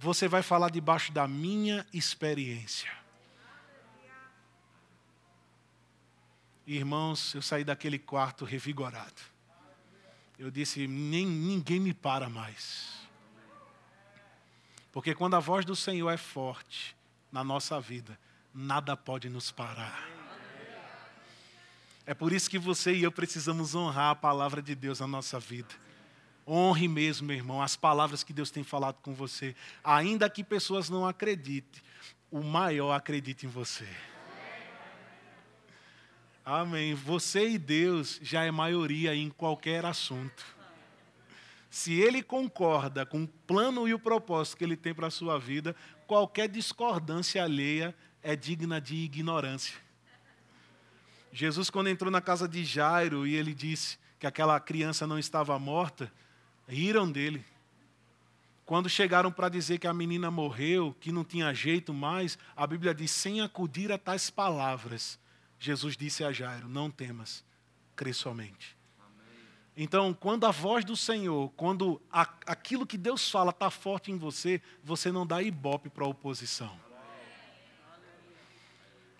[0.02, 2.90] você vai falar debaixo da minha experiência.
[6.66, 9.20] Irmãos, eu saí daquele quarto revigorado.
[10.38, 13.02] Eu disse: Nem, ninguém me para mais.
[14.92, 16.94] Porque quando a voz do Senhor é forte
[17.30, 18.18] na nossa vida,
[18.52, 20.08] nada pode nos parar.
[22.04, 25.38] É por isso que você e eu precisamos honrar a palavra de Deus na nossa
[25.38, 25.74] vida.
[26.46, 29.54] Honre mesmo, meu irmão, as palavras que Deus tem falado com você.
[29.84, 31.80] Ainda que pessoas não acreditem,
[32.30, 33.88] o maior acredita em você.
[36.44, 36.92] Amém.
[36.94, 40.44] Você e Deus já é maioria em qualquer assunto.
[41.70, 45.38] Se ele concorda com o plano e o propósito que ele tem para a sua
[45.38, 45.74] vida,
[46.06, 49.76] qualquer discordância alheia é digna de ignorância.
[51.32, 55.58] Jesus, quando entrou na casa de Jairo e ele disse que aquela criança não estava
[55.58, 56.12] morta,
[56.68, 57.44] riram dele.
[58.66, 62.94] Quando chegaram para dizer que a menina morreu, que não tinha jeito mais, a Bíblia
[62.94, 65.18] diz: sem acudir a tais palavras,
[65.62, 67.44] Jesus disse a Jairo: Não temas,
[67.94, 68.76] crê somente.
[69.76, 74.18] Então, quando a voz do Senhor, quando a, aquilo que Deus fala está forte em
[74.18, 76.76] você, você não dá ibope para a oposição.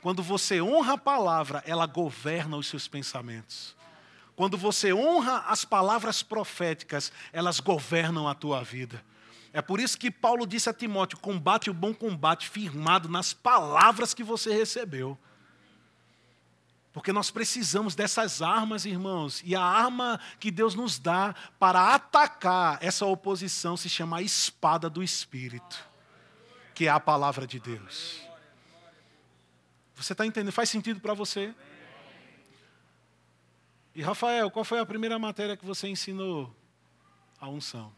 [0.02, 3.76] Quando você honra a palavra, ela governa os seus pensamentos.
[4.34, 9.02] Quando você honra as palavras proféticas, elas governam a tua vida.
[9.52, 14.12] É por isso que Paulo disse a Timóteo: combate o bom combate firmado nas palavras
[14.12, 15.16] que você recebeu.
[16.92, 19.42] Porque nós precisamos dessas armas, irmãos.
[19.44, 24.90] E a arma que Deus nos dá para atacar essa oposição se chama a espada
[24.90, 25.82] do Espírito,
[26.74, 28.20] que é a palavra de Deus.
[29.94, 30.52] Você está entendendo?
[30.52, 31.54] Faz sentido para você?
[33.94, 36.54] E Rafael, qual foi a primeira matéria que você ensinou?
[37.40, 37.92] A unção.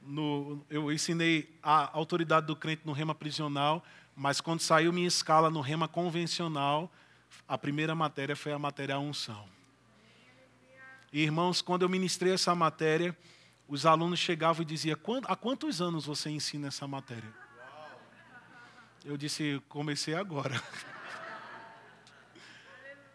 [0.00, 3.84] No, eu ensinei a autoridade do crente no rema prisional,
[4.14, 6.90] mas quando saiu minha escala no rema convencional,
[7.48, 9.48] a primeira matéria foi a matéria unção.
[11.12, 13.16] E, irmãos, quando eu ministrei essa matéria,
[13.68, 17.32] os alunos chegavam e diziam: há quantos anos você ensina essa matéria?
[19.04, 20.62] Eu disse: comecei agora.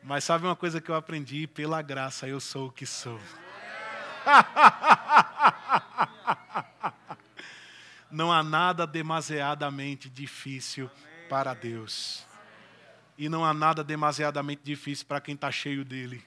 [0.04, 1.48] Mas sabe uma coisa que eu aprendi?
[1.48, 3.20] Pela graça eu sou o que sou.
[8.18, 10.89] Não há nada demasiadamente difícil
[11.30, 12.26] para Deus.
[13.15, 16.26] E não há nada demasiadamente difícil para quem está cheio dele.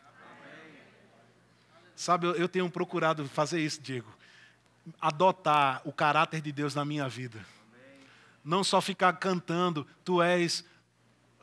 [1.96, 4.08] Sabe, eu, tenho procurado fazer isso, Diego.
[5.00, 7.44] Adotar o caráter de Deus na minha vida.
[8.44, 10.64] Não só ficar cantando, tu és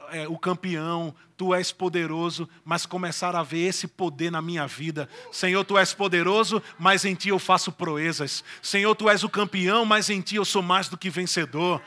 [0.09, 5.09] é, o campeão, tu és poderoso, mas começar a ver esse poder na minha vida.
[5.31, 8.43] Senhor, tu és poderoso, mas em ti eu faço proezas.
[8.61, 11.81] Senhor, tu és o campeão, mas em ti eu sou mais do que vencedor.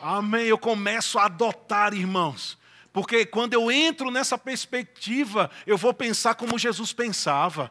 [0.00, 0.46] Amém.
[0.46, 2.58] Eu começo a adotar, irmãos.
[2.92, 7.70] Porque quando eu entro nessa perspectiva, eu vou pensar como Jesus pensava.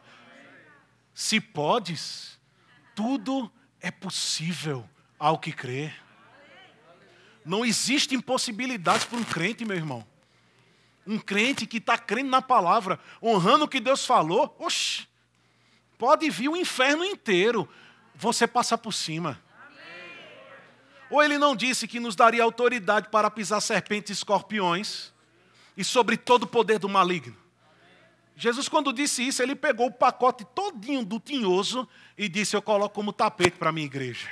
[1.12, 2.38] Se podes,
[2.94, 3.50] tudo
[3.80, 5.92] é possível ao que crê.
[7.44, 10.06] Não existe impossibilidades para um crente, meu irmão.
[11.06, 15.06] Um crente que está crendo na palavra, honrando o que Deus falou, oxe,
[15.98, 17.68] pode vir o inferno inteiro,
[18.14, 19.40] você passa por cima.
[21.10, 25.12] Ou ele não disse que nos daria autoridade para pisar serpentes e escorpiões
[25.76, 27.36] e sobre todo o poder do maligno?
[28.36, 31.86] Jesus, quando disse isso, ele pegou o pacote todinho do tinhoso
[32.16, 34.30] e disse: Eu coloco como tapete para a minha igreja.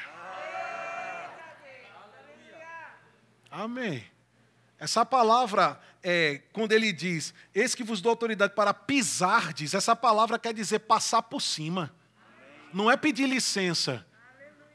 [3.51, 4.05] Amém.
[4.79, 9.97] Essa palavra, é, quando ele diz, eis que vos dou autoridade para pisar, diz, essa
[9.97, 11.93] palavra quer dizer passar por cima.
[12.73, 14.07] Não é pedir licença.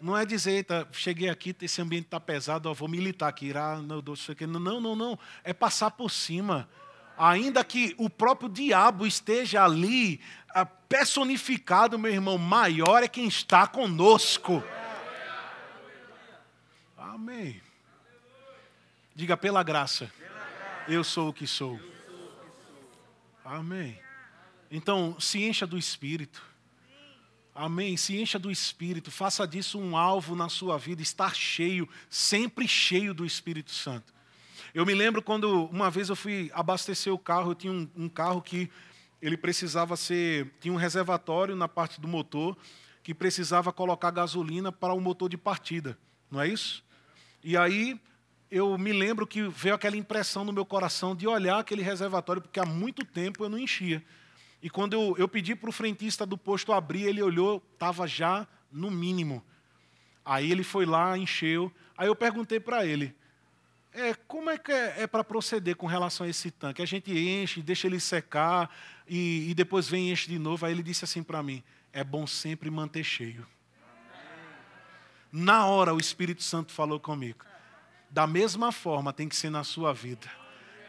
[0.02, 3.78] Não é dizer, eita, cheguei aqui, esse ambiente está pesado, eu vou militar aqui, irá,
[3.78, 5.20] não, não, não, não.
[5.44, 6.68] É passar por cima.
[7.18, 10.20] Ainda que o próprio diabo esteja ali,
[10.90, 14.64] personificado, meu irmão, maior é quem está conosco.
[16.98, 17.62] Amém.
[19.16, 20.12] Diga pela graça.
[20.88, 21.80] Eu sou o que sou.
[23.46, 24.00] Amém.
[24.72, 26.42] Então, se encha do Espírito.
[27.54, 27.96] Amém.
[27.96, 29.12] Se encha do Espírito.
[29.12, 31.00] Faça disso um alvo na sua vida.
[31.00, 34.12] Estar cheio, sempre cheio do Espírito Santo.
[34.74, 37.52] Eu me lembro quando uma vez eu fui abastecer o carro.
[37.52, 38.68] Eu tinha um, um carro que
[39.22, 40.52] ele precisava ser.
[40.60, 42.58] Tinha um reservatório na parte do motor
[43.04, 45.96] que precisava colocar gasolina para o motor de partida.
[46.32, 46.84] Não é isso?
[47.44, 48.02] E aí
[48.54, 52.60] eu me lembro que veio aquela impressão no meu coração de olhar aquele reservatório, porque
[52.60, 54.04] há muito tempo eu não enchia.
[54.62, 58.48] E quando eu, eu pedi para o frentista do posto abrir, ele olhou, estava já
[58.72, 59.44] no mínimo.
[60.24, 61.72] Aí ele foi lá, encheu.
[61.98, 63.16] Aí eu perguntei para ele,
[63.92, 66.84] é, como é que é, é para proceder com relação a esse tanque?
[66.84, 68.70] A gente enche, deixa ele secar
[69.08, 70.64] e, e depois vem e enche de novo.
[70.64, 73.48] Aí ele disse assim para mim, é bom sempre manter cheio.
[75.32, 77.44] Na hora o Espírito Santo falou comigo.
[78.14, 80.30] Da mesma forma tem que ser na sua vida.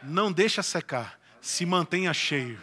[0.03, 1.19] Não deixa secar.
[1.41, 2.61] Se mantenha cheio.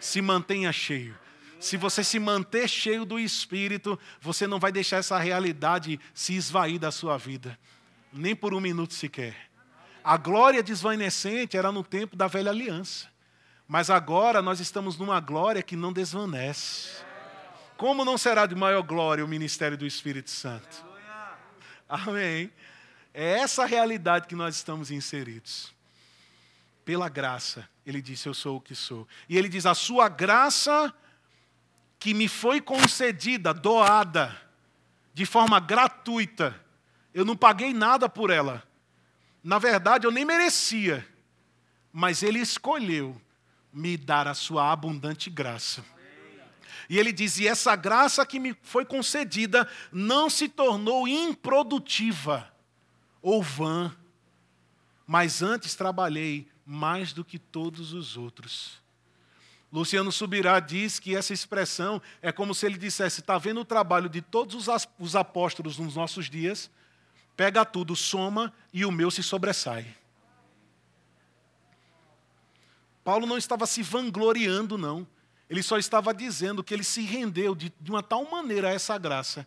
[0.00, 1.16] Se mantenha cheio.
[1.60, 6.80] Se você se manter cheio do Espírito, você não vai deixar essa realidade se esvair
[6.80, 7.56] da sua vida.
[8.12, 9.36] Nem por um minuto sequer.
[10.02, 13.06] A glória desvanecente era no tempo da velha aliança.
[13.68, 17.04] Mas agora nós estamos numa glória que não desvanece.
[17.76, 20.84] Como não será de maior glória o ministério do Espírito Santo?
[21.88, 22.50] Amém.
[23.18, 25.74] É essa realidade que nós estamos inseridos.
[26.84, 29.08] Pela graça, ele disse: Eu sou o que sou.
[29.26, 30.94] E ele diz: A sua graça
[31.98, 34.38] que me foi concedida, doada,
[35.14, 36.62] de forma gratuita,
[37.14, 38.62] eu não paguei nada por ela.
[39.42, 41.08] Na verdade, eu nem merecia,
[41.90, 43.18] mas ele escolheu
[43.72, 45.82] me dar a sua abundante graça.
[46.86, 52.54] E ele diz: E essa graça que me foi concedida não se tornou improdutiva
[53.22, 53.94] ou vã,
[55.06, 58.80] mas antes trabalhei mais do que todos os outros.
[59.72, 64.08] Luciano Subirá diz que essa expressão é como se ele dissesse: está vendo o trabalho
[64.08, 66.70] de todos os apóstolos nos nossos dias?
[67.36, 69.94] Pega tudo, soma e o meu se sobressai.
[73.04, 75.06] Paulo não estava se vangloriando, não.
[75.48, 79.46] Ele só estava dizendo que ele se rendeu de, uma tal maneira a essa graça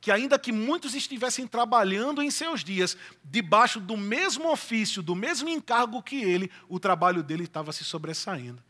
[0.00, 5.48] que, ainda que muitos estivessem trabalhando em seus dias, debaixo do mesmo ofício, do mesmo
[5.48, 8.62] encargo que ele, o trabalho dele estava se sobressaindo.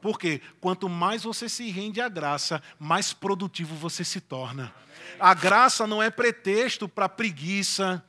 [0.00, 4.72] Porque quanto mais você se rende à graça, mais produtivo você se torna.
[5.18, 8.04] A graça não é pretexto para preguiça,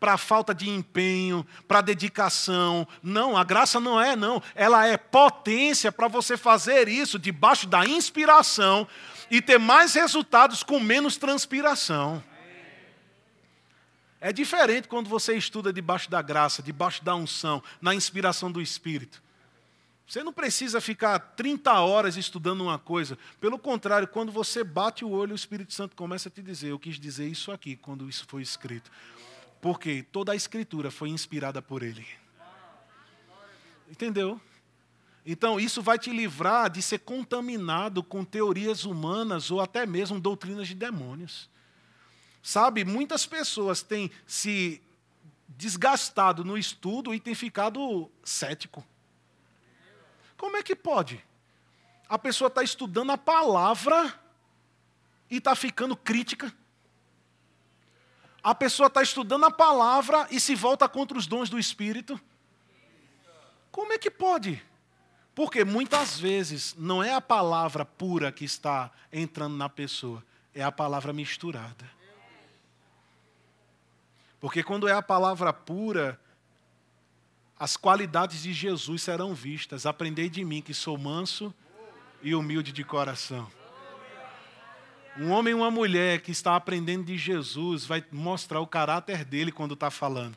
[0.00, 2.88] para falta de empenho, para dedicação.
[3.02, 4.42] Não, a graça não é, não.
[4.54, 8.88] Ela é potência para você fazer isso debaixo da inspiração
[9.30, 12.24] e ter mais resultados com menos transpiração.
[14.20, 19.22] É diferente quando você estuda debaixo da graça, debaixo da unção, na inspiração do Espírito.
[20.06, 23.16] Você não precisa ficar 30 horas estudando uma coisa.
[23.40, 26.80] Pelo contrário, quando você bate o olho, o Espírito Santo começa a te dizer: Eu
[26.80, 28.90] quis dizer isso aqui quando isso foi escrito.
[29.60, 32.06] Porque toda a Escritura foi inspirada por Ele.
[33.90, 34.40] Entendeu?
[35.24, 40.68] Então, isso vai te livrar de ser contaminado com teorias humanas ou até mesmo doutrinas
[40.68, 41.50] de demônios.
[42.42, 44.82] Sabe, muitas pessoas têm se
[45.48, 48.84] desgastado no estudo e têm ficado cético.
[50.36, 51.22] Como é que pode?
[52.08, 54.18] A pessoa está estudando a palavra
[55.30, 56.52] e está ficando crítica.
[58.42, 62.18] A pessoa está estudando a palavra e se volta contra os dons do Espírito.
[63.70, 64.62] Como é que pode?
[65.34, 70.24] Porque muitas vezes não é a palavra pura que está entrando na pessoa,
[70.54, 71.90] é a palavra misturada.
[74.40, 76.18] Porque quando é a palavra pura,
[77.58, 79.84] as qualidades de Jesus serão vistas.
[79.84, 81.54] Aprendei de mim que sou manso
[82.22, 83.59] e humilde de coração.
[85.18, 89.50] Um homem e uma mulher que está aprendendo de Jesus vai mostrar o caráter dele
[89.50, 90.36] quando está falando.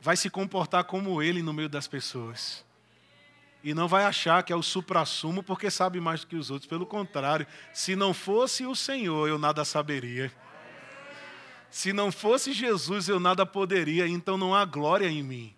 [0.00, 2.64] Vai se comportar como ele no meio das pessoas.
[3.62, 6.68] E não vai achar que é o supra-sumo porque sabe mais do que os outros.
[6.68, 10.32] Pelo contrário, se não fosse o Senhor, eu nada saberia.
[11.70, 15.54] Se não fosse Jesus, eu nada poderia, então não há glória em mim.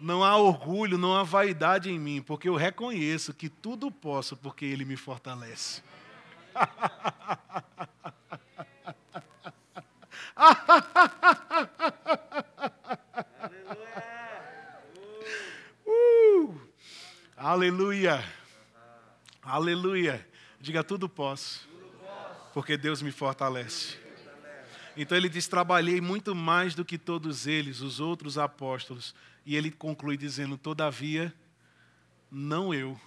[0.00, 4.64] Não há orgulho, não há vaidade em mim, porque eu reconheço que tudo posso porque
[4.64, 5.82] Ele me fortalece.
[15.86, 16.60] uh,
[17.36, 18.24] aleluia.
[19.42, 20.26] Aleluia.
[20.60, 21.68] Diga tudo posso.
[22.52, 23.96] Porque Deus me fortalece.
[24.96, 29.14] Então ele diz: Trabalhei muito mais do que todos eles, os outros apóstolos.
[29.46, 31.32] E ele conclui dizendo: Todavia,
[32.30, 33.00] não eu.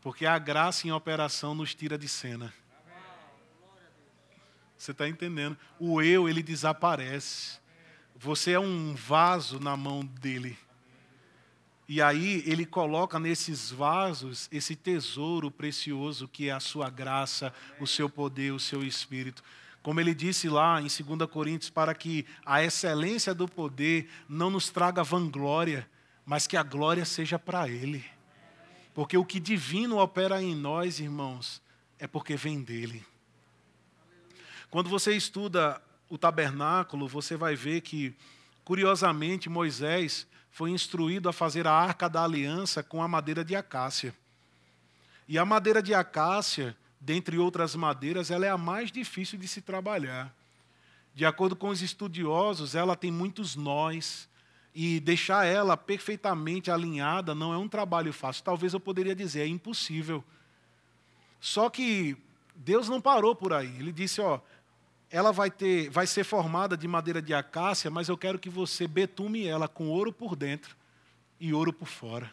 [0.00, 2.52] Porque a graça em operação nos tira de cena.
[4.76, 5.56] Você está entendendo?
[5.78, 7.58] O eu, ele desaparece.
[8.14, 10.56] Você é um vaso na mão dele.
[11.88, 17.86] E aí ele coloca nesses vasos esse tesouro precioso que é a sua graça, o
[17.86, 19.42] seu poder, o seu espírito.
[19.82, 24.68] Como ele disse lá em 2 Coríntios, para que a excelência do poder não nos
[24.68, 25.88] traga vanglória,
[26.26, 28.04] mas que a glória seja para Ele.
[28.98, 31.62] Porque o que divino opera em nós, irmãos,
[32.00, 33.06] é porque vem dele.
[34.72, 38.12] Quando você estuda o tabernáculo, você vai ver que,
[38.64, 44.12] curiosamente, Moisés foi instruído a fazer a arca da aliança com a madeira de acácia.
[45.28, 49.60] E a madeira de acácia dentre outras madeiras, ela é a mais difícil de se
[49.60, 50.34] trabalhar.
[51.14, 54.28] De acordo com os estudiosos, ela tem muitos nós,
[54.74, 58.44] e deixar ela perfeitamente alinhada não é um trabalho fácil.
[58.44, 60.22] Talvez eu poderia dizer, é impossível.
[61.40, 62.16] Só que
[62.54, 63.78] Deus não parou por aí.
[63.78, 64.40] Ele disse, ó,
[65.10, 68.86] ela vai ter, vai ser formada de madeira de acácia, mas eu quero que você
[68.86, 70.76] betume ela com ouro por dentro
[71.40, 72.32] e ouro por fora.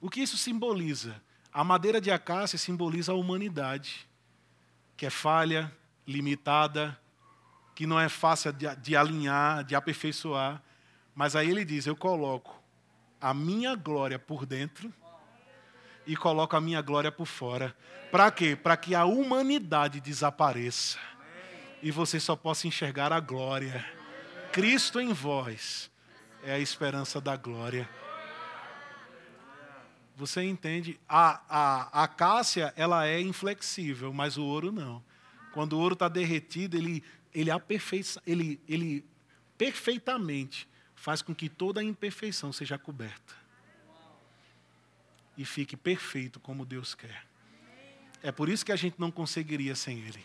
[0.00, 1.20] O que isso simboliza?
[1.52, 4.08] A madeira de acácia simboliza a humanidade,
[4.96, 5.72] que é falha,
[6.06, 6.98] limitada,
[7.74, 10.62] que não é fácil de, de alinhar, de aperfeiçoar.
[11.20, 12.58] Mas aí ele diz: Eu coloco
[13.20, 14.90] a minha glória por dentro
[16.06, 17.76] e coloco a minha glória por fora.
[18.10, 18.56] Para quê?
[18.56, 20.98] Para que a humanidade desapareça
[21.82, 23.84] e você só possa enxergar a glória.
[24.50, 25.90] Cristo em vós
[26.42, 27.86] é a esperança da glória.
[30.16, 30.98] Você entende?
[31.06, 35.04] A, a, a cássia, ela é inflexível, mas o ouro não.
[35.52, 37.04] Quando o ouro está derretido, ele,
[37.34, 39.04] ele, aperfeiça, ele, ele
[39.58, 40.66] perfeitamente
[41.00, 43.34] faz com que toda a imperfeição seja coberta.
[45.34, 47.24] E fique perfeito como Deus quer.
[48.22, 50.22] É por isso que a gente não conseguiria sem Ele.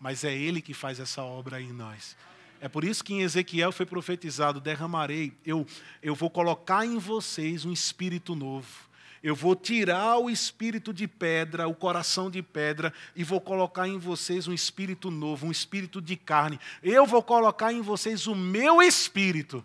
[0.00, 2.16] Mas é Ele que faz essa obra em nós.
[2.60, 5.64] É por isso que em Ezequiel foi profetizado: derramarei, eu,
[6.02, 8.90] eu vou colocar em vocês um espírito novo
[9.22, 13.96] eu vou tirar o espírito de pedra, o coração de pedra, e vou colocar em
[13.96, 16.58] vocês um espírito novo, um espírito de carne.
[16.82, 19.64] Eu vou colocar em vocês o meu espírito.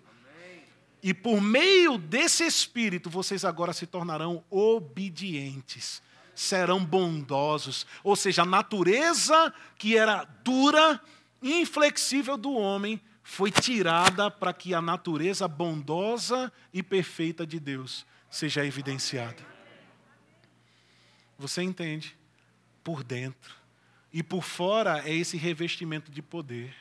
[1.01, 6.01] E por meio desse espírito, vocês agora se tornarão obedientes,
[6.33, 7.85] serão bondosos.
[8.03, 10.99] Ou seja, a natureza que era dura,
[11.41, 18.65] inflexível do homem, foi tirada para que a natureza bondosa e perfeita de Deus seja
[18.65, 19.45] evidenciada.
[21.37, 22.17] Você entende?
[22.83, 23.53] Por dentro.
[24.11, 26.73] E por fora é esse revestimento de poder.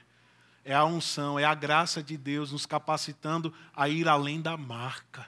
[0.69, 5.25] É a unção, é a graça de Deus nos capacitando a ir além da marca.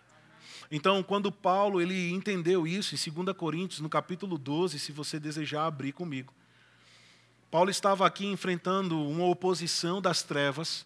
[0.68, 5.64] Então, quando Paulo ele entendeu isso, em 2 Coríntios, no capítulo 12, se você desejar
[5.64, 6.34] abrir comigo.
[7.52, 10.84] Paulo estava aqui enfrentando uma oposição das trevas,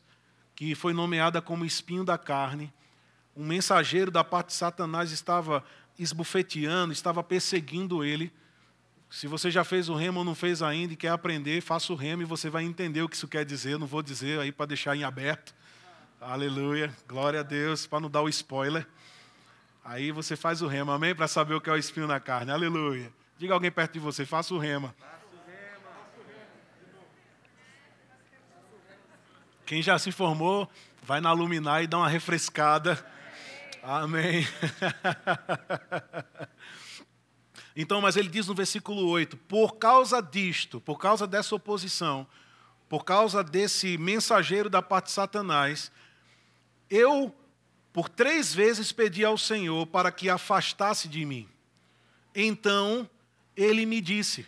[0.54, 2.70] que foi nomeada como espinho da carne,
[3.34, 5.64] um mensageiro da parte de Satanás estava
[5.98, 8.30] esbufeteando, estava perseguindo ele.
[9.12, 11.96] Se você já fez o remo ou não fez ainda e quer aprender, faça o
[11.96, 13.78] remo e você vai entender o que isso quer dizer.
[13.78, 15.54] Não vou dizer aí para deixar em aberto.
[16.18, 18.88] Aleluia, glória a Deus, para não dar o spoiler.
[19.84, 21.14] Aí você faz o remo, amém?
[21.14, 22.52] Para saber o que é o espinho na carne.
[22.52, 23.12] Aleluia.
[23.36, 24.94] Diga alguém perto de você, faça o rema.
[29.66, 30.70] Quem já se formou,
[31.02, 33.04] vai na Luminar e dá uma refrescada.
[33.82, 34.48] Amém.
[37.74, 42.26] então, mas ele diz no versículo 8: por causa disto, por causa dessa oposição,
[42.88, 45.90] por causa desse mensageiro da parte de Satanás,
[46.90, 47.34] eu
[47.92, 51.48] por três vezes pedi ao Senhor para que afastasse de mim.
[52.34, 53.08] Então
[53.56, 54.46] ele me disse: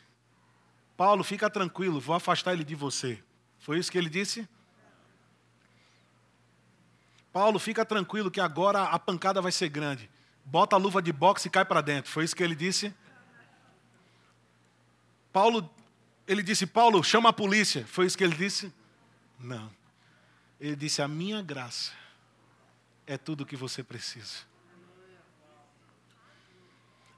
[0.96, 3.22] Paulo, fica tranquilo, vou afastar ele de você.
[3.58, 4.46] Foi isso que ele disse?
[7.32, 10.08] Paulo, fica tranquilo que agora a pancada vai ser grande.
[10.44, 12.10] Bota a luva de boxe e cai para dentro.
[12.10, 12.94] Foi isso que ele disse?
[15.35, 15.68] Paulo,
[16.28, 17.85] ele disse: Paulo, chama a polícia.
[17.89, 18.72] Foi isso que ele disse?
[19.37, 19.68] Não.
[20.61, 21.91] Ele disse: A minha graça
[23.05, 24.47] é tudo o que você precisa.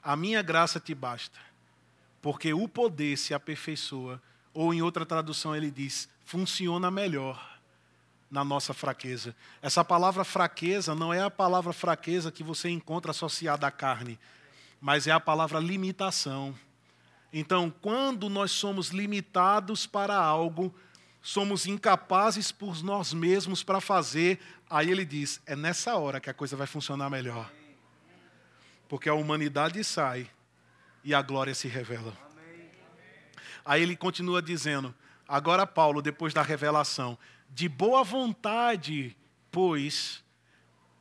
[0.03, 1.39] A minha graça te basta,
[2.23, 4.23] porque o poder se aperfeiçoa,
[4.55, 7.61] ou em outra tradução ele diz, funciona melhor
[8.31, 9.37] na nossa fraqueza.
[9.61, 14.19] Essa palavra fraqueza não é a palavra fraqueza que você encontra associada à carne,
[14.81, 16.55] mas é a palavra limitação.
[17.39, 20.75] Então, quando nós somos limitados para algo,
[21.21, 26.33] somos incapazes por nós mesmos para fazer, aí ele diz: é nessa hora que a
[26.33, 27.53] coisa vai funcionar melhor.
[28.89, 30.31] Porque a humanidade sai
[31.05, 32.17] e a glória se revela.
[33.67, 34.95] Aí ele continua dizendo:
[35.29, 37.19] agora, Paulo, depois da revelação,
[37.51, 39.15] de boa vontade,
[39.51, 40.25] pois,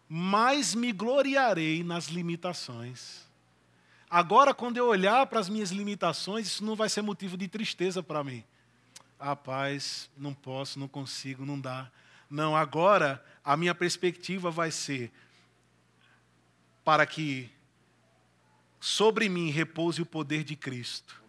[0.09, 3.24] mais me gloriarei nas limitações.
[4.09, 8.03] Agora, quando eu olhar para as minhas limitações, isso não vai ser motivo de tristeza
[8.03, 8.43] para mim.
[9.19, 11.91] Ah, paz, não posso, não consigo, não dá.
[12.29, 15.11] Não, agora a minha perspectiva vai ser
[16.83, 17.49] para que
[18.79, 21.23] sobre mim repouse o poder de Cristo.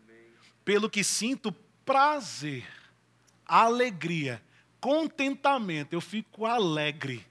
[0.64, 1.52] Pelo que sinto
[1.84, 2.66] prazer,
[3.46, 4.42] alegria
[4.80, 7.26] contentamento, eu fico alegre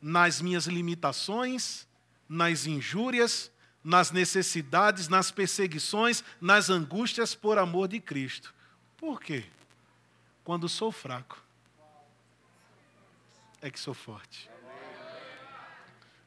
[0.00, 1.86] nas minhas limitações,
[2.28, 3.50] nas injúrias,
[3.88, 8.54] nas necessidades, nas perseguições, nas angústias por amor de Cristo.
[8.98, 9.44] Por quê?
[10.44, 11.42] Quando sou fraco,
[13.62, 14.50] é que sou forte.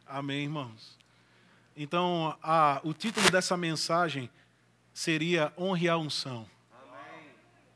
[0.08, 0.98] Amém, irmãos?
[1.78, 4.28] Então, a, o título dessa mensagem
[4.92, 6.50] seria Honre a Unção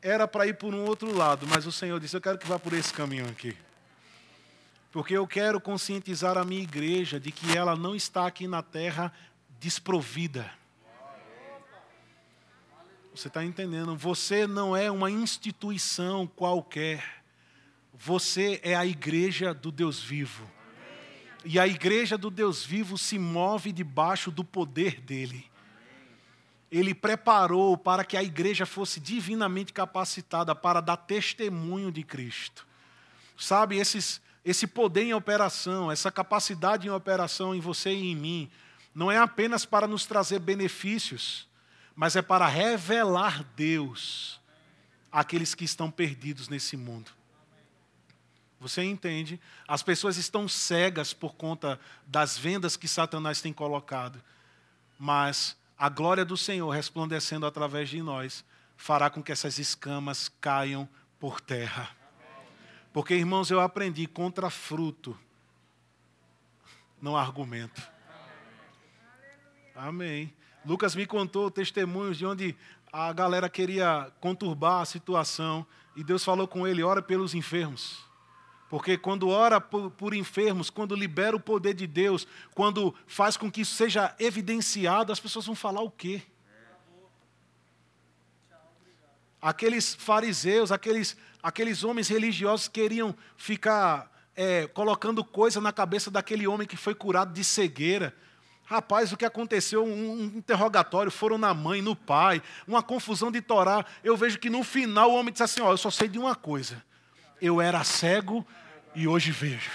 [0.01, 2.59] era para ir por um outro lado, mas o Senhor disse: Eu quero que vá
[2.59, 3.57] por esse caminho aqui.
[4.91, 9.11] Porque eu quero conscientizar a minha igreja de que ela não está aqui na terra
[9.59, 10.51] desprovida.
[13.13, 13.95] Você está entendendo?
[13.95, 17.23] Você não é uma instituição qualquer.
[17.93, 20.49] Você é a igreja do Deus vivo.
[21.45, 25.49] E a igreja do Deus vivo se move debaixo do poder dele
[26.71, 32.67] ele preparou para que a igreja fosse divinamente capacitada para dar testemunho de Cristo.
[33.37, 38.51] Sabe, esses, esse poder em operação, essa capacidade em operação em você e em mim,
[38.95, 41.49] não é apenas para nos trazer benefícios,
[41.93, 44.39] mas é para revelar Deus
[45.11, 47.11] àqueles que estão perdidos nesse mundo.
[48.57, 49.39] Você entende?
[49.67, 51.77] As pessoas estão cegas por conta
[52.07, 54.23] das vendas que Satanás tem colocado,
[54.97, 58.45] mas a glória do Senhor resplandecendo através de nós
[58.77, 60.87] fará com que essas escamas caiam
[61.19, 61.89] por terra.
[62.93, 65.19] Porque, irmãos, eu aprendi contra fruto,
[67.01, 67.94] não argumento.
[69.75, 70.33] Amém.
[70.65, 72.55] Lucas me contou testemunhos de onde
[72.91, 78.05] a galera queria conturbar a situação e Deus falou com ele: ora pelos enfermos.
[78.69, 83.61] Porque quando ora por, enfermos, quando libera o poder de Deus, quando faz com que
[83.61, 86.21] isso seja evidenciado, as pessoas vão falar o quê?
[89.41, 96.67] Aqueles fariseus, aqueles, aqueles homens religiosos queriam ficar é, colocando coisa na cabeça daquele homem
[96.67, 98.15] que foi curado de cegueira.
[98.65, 99.85] Rapaz, o que aconteceu?
[99.85, 103.85] Um, interrogatório, foram na mãe, no pai, uma confusão de Torá.
[104.03, 106.35] Eu vejo que no final o homem disse assim: Ó, eu só sei de uma
[106.35, 106.83] coisa
[107.41, 108.45] eu era cego
[108.93, 109.71] e hoje vejo.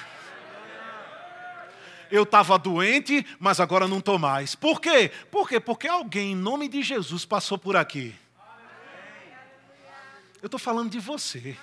[2.10, 4.56] Eu estava doente, mas agora não estou mais.
[4.56, 5.12] Por quê?
[5.30, 5.60] Por quê?
[5.60, 8.14] Porque alguém, em nome de Jesus, passou por aqui.
[10.42, 11.56] Eu estou falando de você.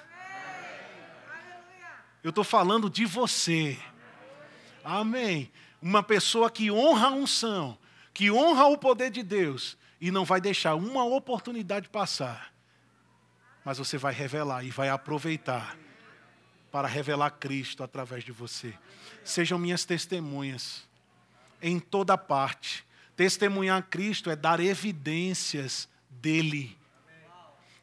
[2.24, 3.78] Eu estou falando de você.
[4.84, 5.52] Amém.
[5.82, 7.78] Uma pessoa que honra a unção,
[8.14, 12.54] que honra o poder de Deus e não vai deixar uma oportunidade passar.
[13.64, 15.78] Mas você vai revelar e vai aproveitar
[16.72, 18.74] para revelar Cristo através de você.
[19.24, 20.88] Sejam minhas testemunhas
[21.62, 22.86] em toda parte.
[23.16, 26.78] Testemunhar Cristo é dar evidências dele.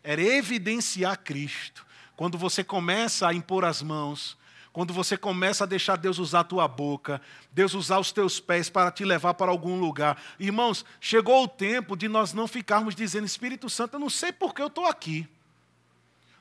[0.03, 1.84] É evidenciar Cristo.
[2.16, 4.36] Quando você começa a impor as mãos,
[4.74, 7.22] quando você começa a deixar Deus usar a tua boca,
[7.52, 10.20] Deus usar os teus pés para te levar para algum lugar.
[10.36, 14.52] Irmãos, chegou o tempo de nós não ficarmos dizendo, Espírito Santo, eu não sei por
[14.52, 15.28] que eu estou aqui.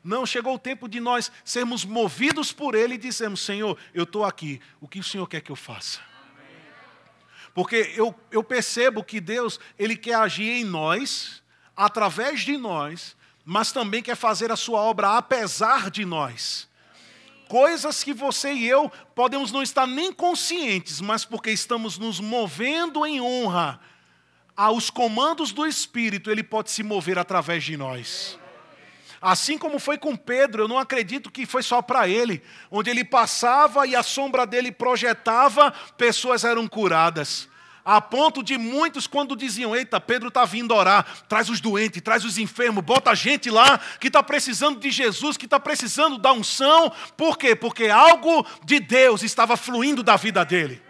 [0.03, 4.25] Não, chegou o tempo de nós sermos movidos por Ele e dizermos: Senhor, eu estou
[4.25, 5.99] aqui, o que o Senhor quer que eu faça?
[7.53, 11.43] Porque eu, eu percebo que Deus, Ele quer agir em nós,
[11.77, 13.15] através de nós,
[13.45, 16.67] mas também quer fazer a Sua obra apesar de nós.
[17.47, 23.05] Coisas que você e eu podemos não estar nem conscientes, mas porque estamos nos movendo
[23.05, 23.79] em honra
[24.55, 28.39] aos comandos do Espírito, Ele pode se mover através de nós.
[29.23, 32.43] Assim como foi com Pedro, eu não acredito que foi só para ele.
[32.69, 37.47] Onde ele passava e a sombra dele projetava, pessoas eram curadas.
[37.85, 42.23] A ponto de muitos, quando diziam: Eita, Pedro está vindo orar, traz os doentes, traz
[42.23, 46.31] os enfermos, bota a gente lá que está precisando de Jesus, que está precisando da
[46.31, 46.91] unção.
[47.17, 47.55] Por quê?
[47.55, 50.81] Porque algo de Deus estava fluindo da vida dele.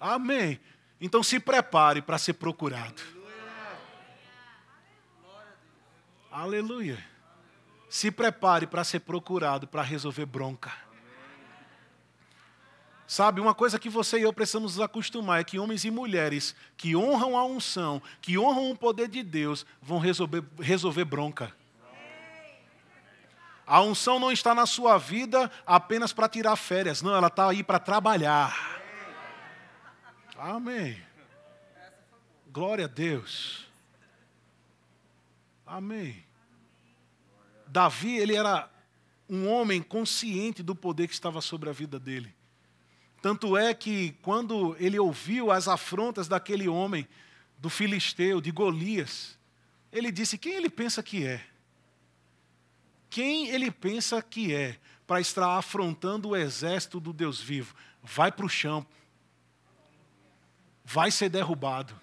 [0.00, 0.58] Amém.
[1.00, 3.02] Então se prepare para ser procurado.
[6.30, 7.02] Aleluia.
[7.88, 10.85] Se prepare para ser procurado para resolver bronca.
[13.06, 16.56] Sabe, uma coisa que você e eu precisamos nos acostumar é que homens e mulheres
[16.76, 21.54] que honram a unção, que honram o poder de Deus, vão resolver, resolver bronca.
[23.64, 27.62] A unção não está na sua vida apenas para tirar férias, não, ela está aí
[27.62, 28.82] para trabalhar.
[30.36, 31.00] Amém.
[32.48, 33.66] Glória a Deus.
[35.64, 36.24] Amém.
[37.66, 38.70] Davi, ele era
[39.28, 42.35] um homem consciente do poder que estava sobre a vida dele.
[43.26, 47.08] Tanto é que quando ele ouviu as afrontas daquele homem,
[47.58, 49.36] do filisteu, de Golias,
[49.90, 51.44] ele disse: Quem ele pensa que é?
[53.10, 57.74] Quem ele pensa que é para estar afrontando o exército do Deus vivo?
[58.00, 58.86] Vai para o chão,
[60.84, 62.00] vai ser derrubado.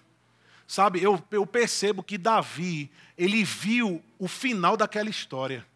[0.68, 5.66] Sabe, eu, eu percebo que Davi, ele viu o final daquela história.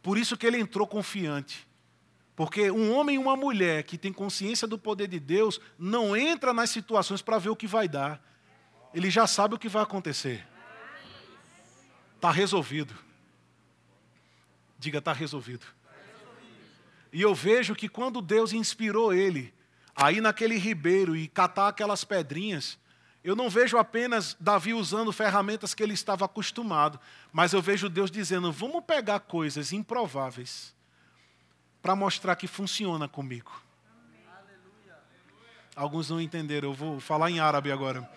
[0.00, 1.67] Por isso que ele entrou confiante.
[2.38, 6.54] Porque um homem e uma mulher que tem consciência do poder de Deus não entra
[6.54, 8.22] nas situações para ver o que vai dar.
[8.94, 10.46] Ele já sabe o que vai acontecer.
[12.14, 12.94] Está resolvido.
[14.78, 15.66] Diga, está resolvido.
[17.12, 19.52] E eu vejo que quando Deus inspirou ele
[19.92, 22.78] a ir naquele ribeiro e catar aquelas pedrinhas,
[23.24, 27.00] eu não vejo apenas Davi usando ferramentas que ele estava acostumado,
[27.32, 30.77] mas eu vejo Deus dizendo: vamos pegar coisas improváveis
[31.82, 33.50] para mostrar que funciona comigo.
[35.74, 38.08] Alguns não entenderam, eu vou falar em árabe agora.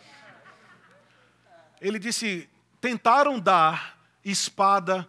[1.79, 2.49] Ele disse:
[2.79, 5.07] tentaram dar espada,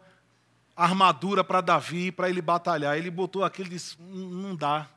[0.77, 2.97] armadura para Davi, para ele batalhar.
[2.97, 4.89] Ele botou aquilo e disse: não dá.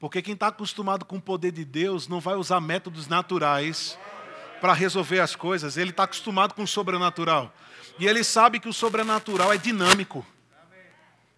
[0.00, 3.98] Porque quem está acostumado com o poder de Deus não vai usar métodos naturais
[4.60, 7.52] para resolver as coisas, ele está acostumado com o sobrenatural.
[7.98, 10.24] E ele sabe que o sobrenatural é dinâmico.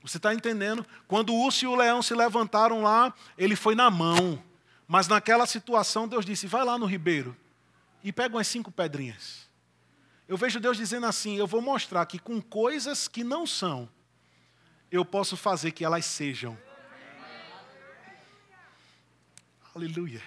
[0.05, 0.85] Você está entendendo?
[1.07, 4.43] Quando o urso e o leão se levantaram lá, ele foi na mão.
[4.89, 7.37] Mas naquela situação, Deus disse: vai lá no ribeiro
[8.03, 9.49] e pega umas cinco pedrinhas.
[10.27, 13.89] Eu vejo Deus dizendo assim: eu vou mostrar que com coisas que não são,
[14.91, 16.59] eu posso fazer que elas sejam.
[19.75, 20.23] Aleluia.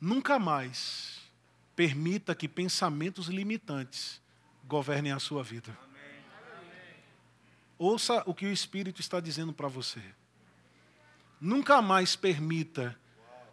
[0.00, 1.20] Nunca mais
[1.74, 4.20] permita que pensamentos limitantes
[4.64, 5.85] governem a sua vida.
[7.78, 10.00] Ouça o que o Espírito está dizendo para você.
[11.40, 12.98] Nunca mais permita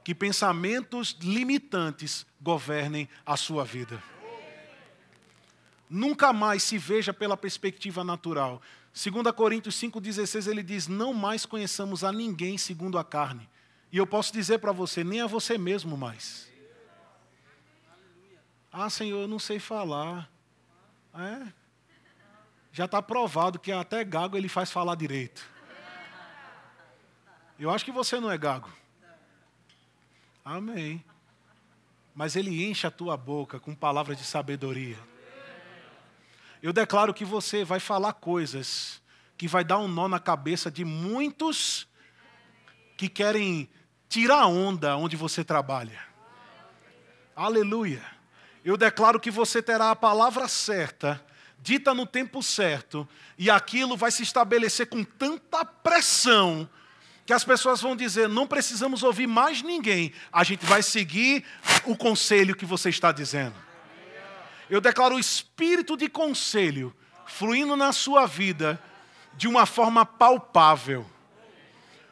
[0.04, 4.02] que pensamentos limitantes governem a sua vida.
[5.90, 8.62] Nunca mais se veja pela perspectiva natural.
[8.94, 13.50] 2 Coríntios 5,16 ele diz: Não mais conheçamos a ninguém segundo a carne,
[13.92, 16.52] e eu posso dizer para você, nem a você mesmo mais.
[18.72, 20.32] Ah, Senhor, eu não sei falar.
[21.14, 21.63] É.
[22.74, 25.48] Já está provado que até gago ele faz falar direito.
[27.60, 28.68] Eu acho que você não é gago.
[30.44, 31.06] Amém.
[32.16, 34.98] Mas ele enche a tua boca com palavras de sabedoria.
[36.64, 39.02] Eu declaro que você vai falar coisas
[39.38, 41.88] que vai dar um nó na cabeça de muitos
[42.98, 43.70] que querem
[44.10, 46.00] tirar onda onde você trabalha.
[47.36, 48.04] Aleluia.
[48.66, 51.24] Eu declaro que você terá a palavra certa,
[51.64, 53.08] dita no tempo certo,
[53.38, 56.70] e aquilo vai se estabelecer com tanta pressão
[57.26, 61.46] que as pessoas vão dizer: não precisamos ouvir mais ninguém, a gente vai seguir
[61.86, 63.56] o conselho que você está dizendo.
[64.70, 66.94] Eu declaro o espírito de conselho
[67.26, 68.82] fluindo na sua vida
[69.36, 71.10] de uma forma palpável,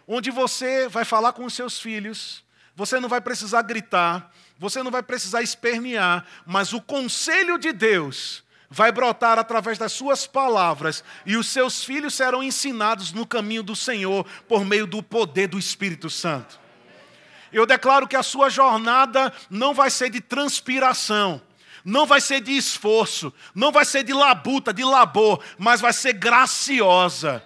[0.07, 2.41] onde você vai falar com os seus filhos,
[2.73, 8.43] você não vai precisar gritar, você não vai precisar espernear, mas o conselho de Deus
[8.73, 13.75] vai brotar através das suas palavras, e os seus filhos serão ensinados no caminho do
[13.75, 16.57] Senhor por meio do poder do Espírito Santo.
[17.51, 21.41] Eu declaro que a sua jornada não vai ser de transpiração,
[21.83, 26.13] não vai ser de esforço, não vai ser de labuta, de labor, mas vai ser
[26.13, 27.43] graciosa,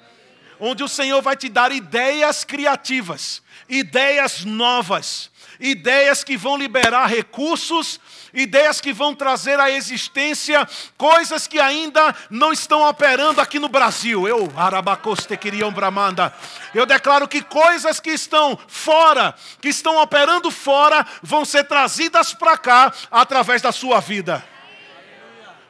[0.60, 8.00] onde o Senhor vai te dar ideias criativas, ideias novas, ideias que vão liberar recursos
[8.36, 10.68] ideias que vão trazer à existência
[10.98, 14.28] coisas que ainda não estão operando aqui no Brasil.
[14.28, 16.34] Eu, Arabacoste queriam Bramanda.
[16.74, 22.58] Eu declaro que coisas que estão fora, que estão operando fora, vão ser trazidas para
[22.58, 24.44] cá através da sua vida.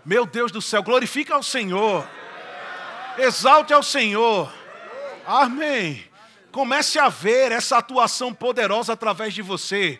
[0.03, 2.07] Meu Deus do céu, glorifica ao Senhor.
[3.17, 4.51] Exalte ao Senhor.
[5.25, 6.05] Amém.
[6.51, 9.99] Comece a ver essa atuação poderosa através de você.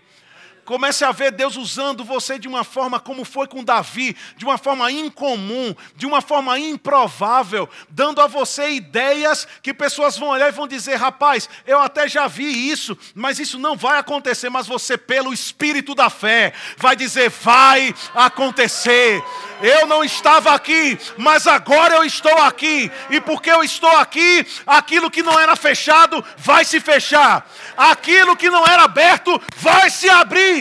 [0.66, 4.57] Comece a ver Deus usando você de uma forma como foi com Davi, de uma
[4.57, 10.51] forma incomum, de uma forma improvável, dando a você ideias que pessoas vão olhar e
[10.51, 14.49] vão dizer: rapaz, eu até já vi isso, mas isso não vai acontecer.
[14.49, 19.24] Mas você, pelo espírito da fé, vai dizer: vai acontecer.
[19.61, 22.91] Eu não estava aqui, mas agora eu estou aqui.
[23.09, 27.47] E porque eu estou aqui, aquilo que não era fechado vai se fechar.
[27.78, 30.54] Aquilo que não era aberto vai se abrir.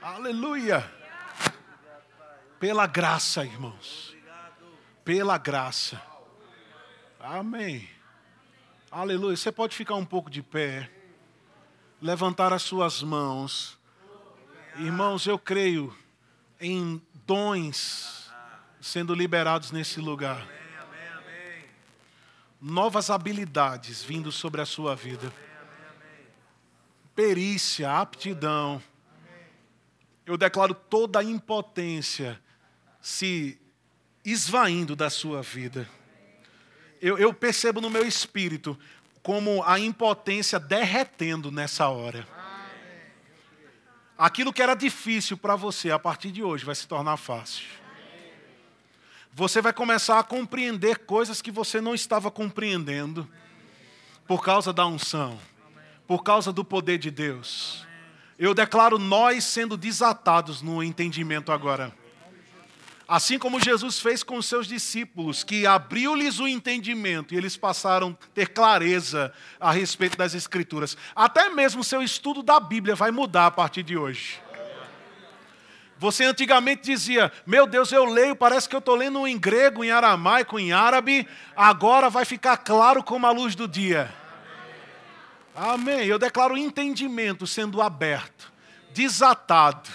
[0.00, 0.90] Aleluia.
[2.60, 4.16] Pela graça, irmãos.
[5.04, 6.00] Pela graça.
[7.18, 7.88] Amém.
[8.90, 9.36] Aleluia.
[9.36, 10.90] Você pode ficar um pouco de pé.
[12.00, 13.78] Levantar as suas mãos.
[14.76, 15.96] Irmãos, eu creio
[16.60, 18.30] em dons
[18.80, 20.46] sendo liberados nesse lugar.
[22.60, 25.32] Novas habilidades vindo sobre a sua vida.
[27.18, 28.80] Perícia, aptidão.
[30.24, 32.40] Eu declaro toda a impotência
[33.02, 33.60] se
[34.24, 35.90] esvaindo da sua vida.
[37.02, 38.78] Eu, eu percebo no meu espírito
[39.20, 42.24] como a impotência derretendo nessa hora.
[44.16, 47.66] Aquilo que era difícil para você, a partir de hoje, vai se tornar fácil.
[49.32, 53.28] Você vai começar a compreender coisas que você não estava compreendendo,
[54.24, 55.36] por causa da unção,
[56.08, 57.86] por causa do poder de Deus.
[58.38, 61.94] Eu declaro nós sendo desatados no entendimento agora.
[63.06, 68.16] Assim como Jesus fez com os seus discípulos, que abriu-lhes o entendimento e eles passaram
[68.20, 70.96] a ter clareza a respeito das Escrituras.
[71.14, 74.40] Até mesmo o seu estudo da Bíblia vai mudar a partir de hoje.
[75.98, 79.90] Você antigamente dizia: Meu Deus, eu leio, parece que eu estou lendo em grego, em
[79.90, 81.26] aramaico, em árabe.
[81.56, 84.14] Agora vai ficar claro como a luz do dia.
[85.60, 86.06] Amém.
[86.06, 88.52] Eu declaro entendimento sendo aberto,
[88.92, 89.90] desatado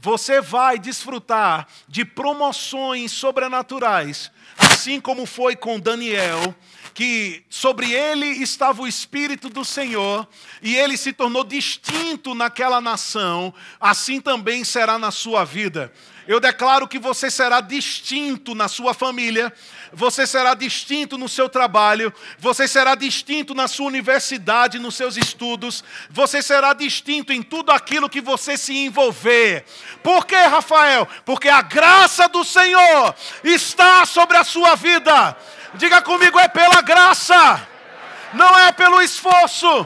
[0.00, 6.54] você vai desfrutar de promoções sobrenaturais, assim como foi com Daniel,
[6.94, 10.26] que sobre ele estava o Espírito do Senhor
[10.62, 15.92] e ele se tornou distinto naquela nação, assim também será na sua vida.
[16.30, 19.52] Eu declaro que você será distinto na sua família,
[19.92, 25.82] você será distinto no seu trabalho, você será distinto na sua universidade, nos seus estudos,
[26.08, 29.64] você será distinto em tudo aquilo que você se envolver.
[30.04, 31.04] Por quê, Rafael?
[31.24, 33.12] Porque a graça do Senhor
[33.42, 35.36] está sobre a sua vida.
[35.74, 37.66] Diga comigo, é pela graça,
[38.34, 39.84] não é pelo esforço.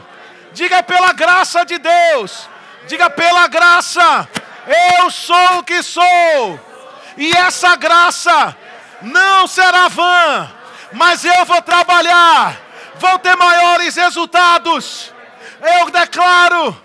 [0.53, 2.47] Diga, é pela graça de Deus.
[2.87, 4.29] Diga, pela graça.
[4.67, 6.59] Eu sou o que sou.
[7.17, 8.55] E essa graça
[9.01, 10.51] não será vã,
[10.93, 12.57] mas eu vou trabalhar,
[12.95, 15.13] vou ter maiores resultados.
[15.61, 16.75] Eu declaro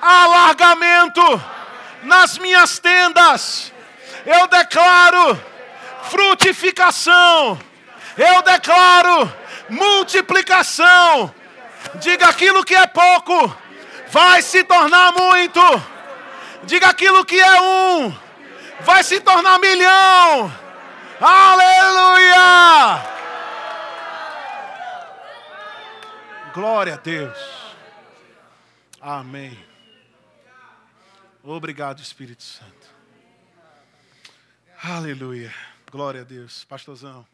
[0.00, 1.42] alargamento
[2.02, 3.72] nas minhas tendas.
[4.24, 5.40] Eu declaro
[6.04, 7.58] frutificação.
[8.16, 9.32] Eu declaro
[9.68, 11.34] multiplicação.
[11.96, 13.54] Diga aquilo que é pouco,
[14.08, 15.60] vai se tornar muito.
[16.66, 18.12] Diga aquilo que é um,
[18.80, 20.52] vai se tornar milhão.
[21.20, 22.36] Aleluia!
[26.52, 27.38] Glória a Deus.
[29.00, 29.56] Amém.
[31.44, 32.88] Obrigado, Espírito Santo.
[34.82, 35.54] Aleluia.
[35.90, 36.64] Glória a Deus.
[36.64, 37.26] Pastorzão.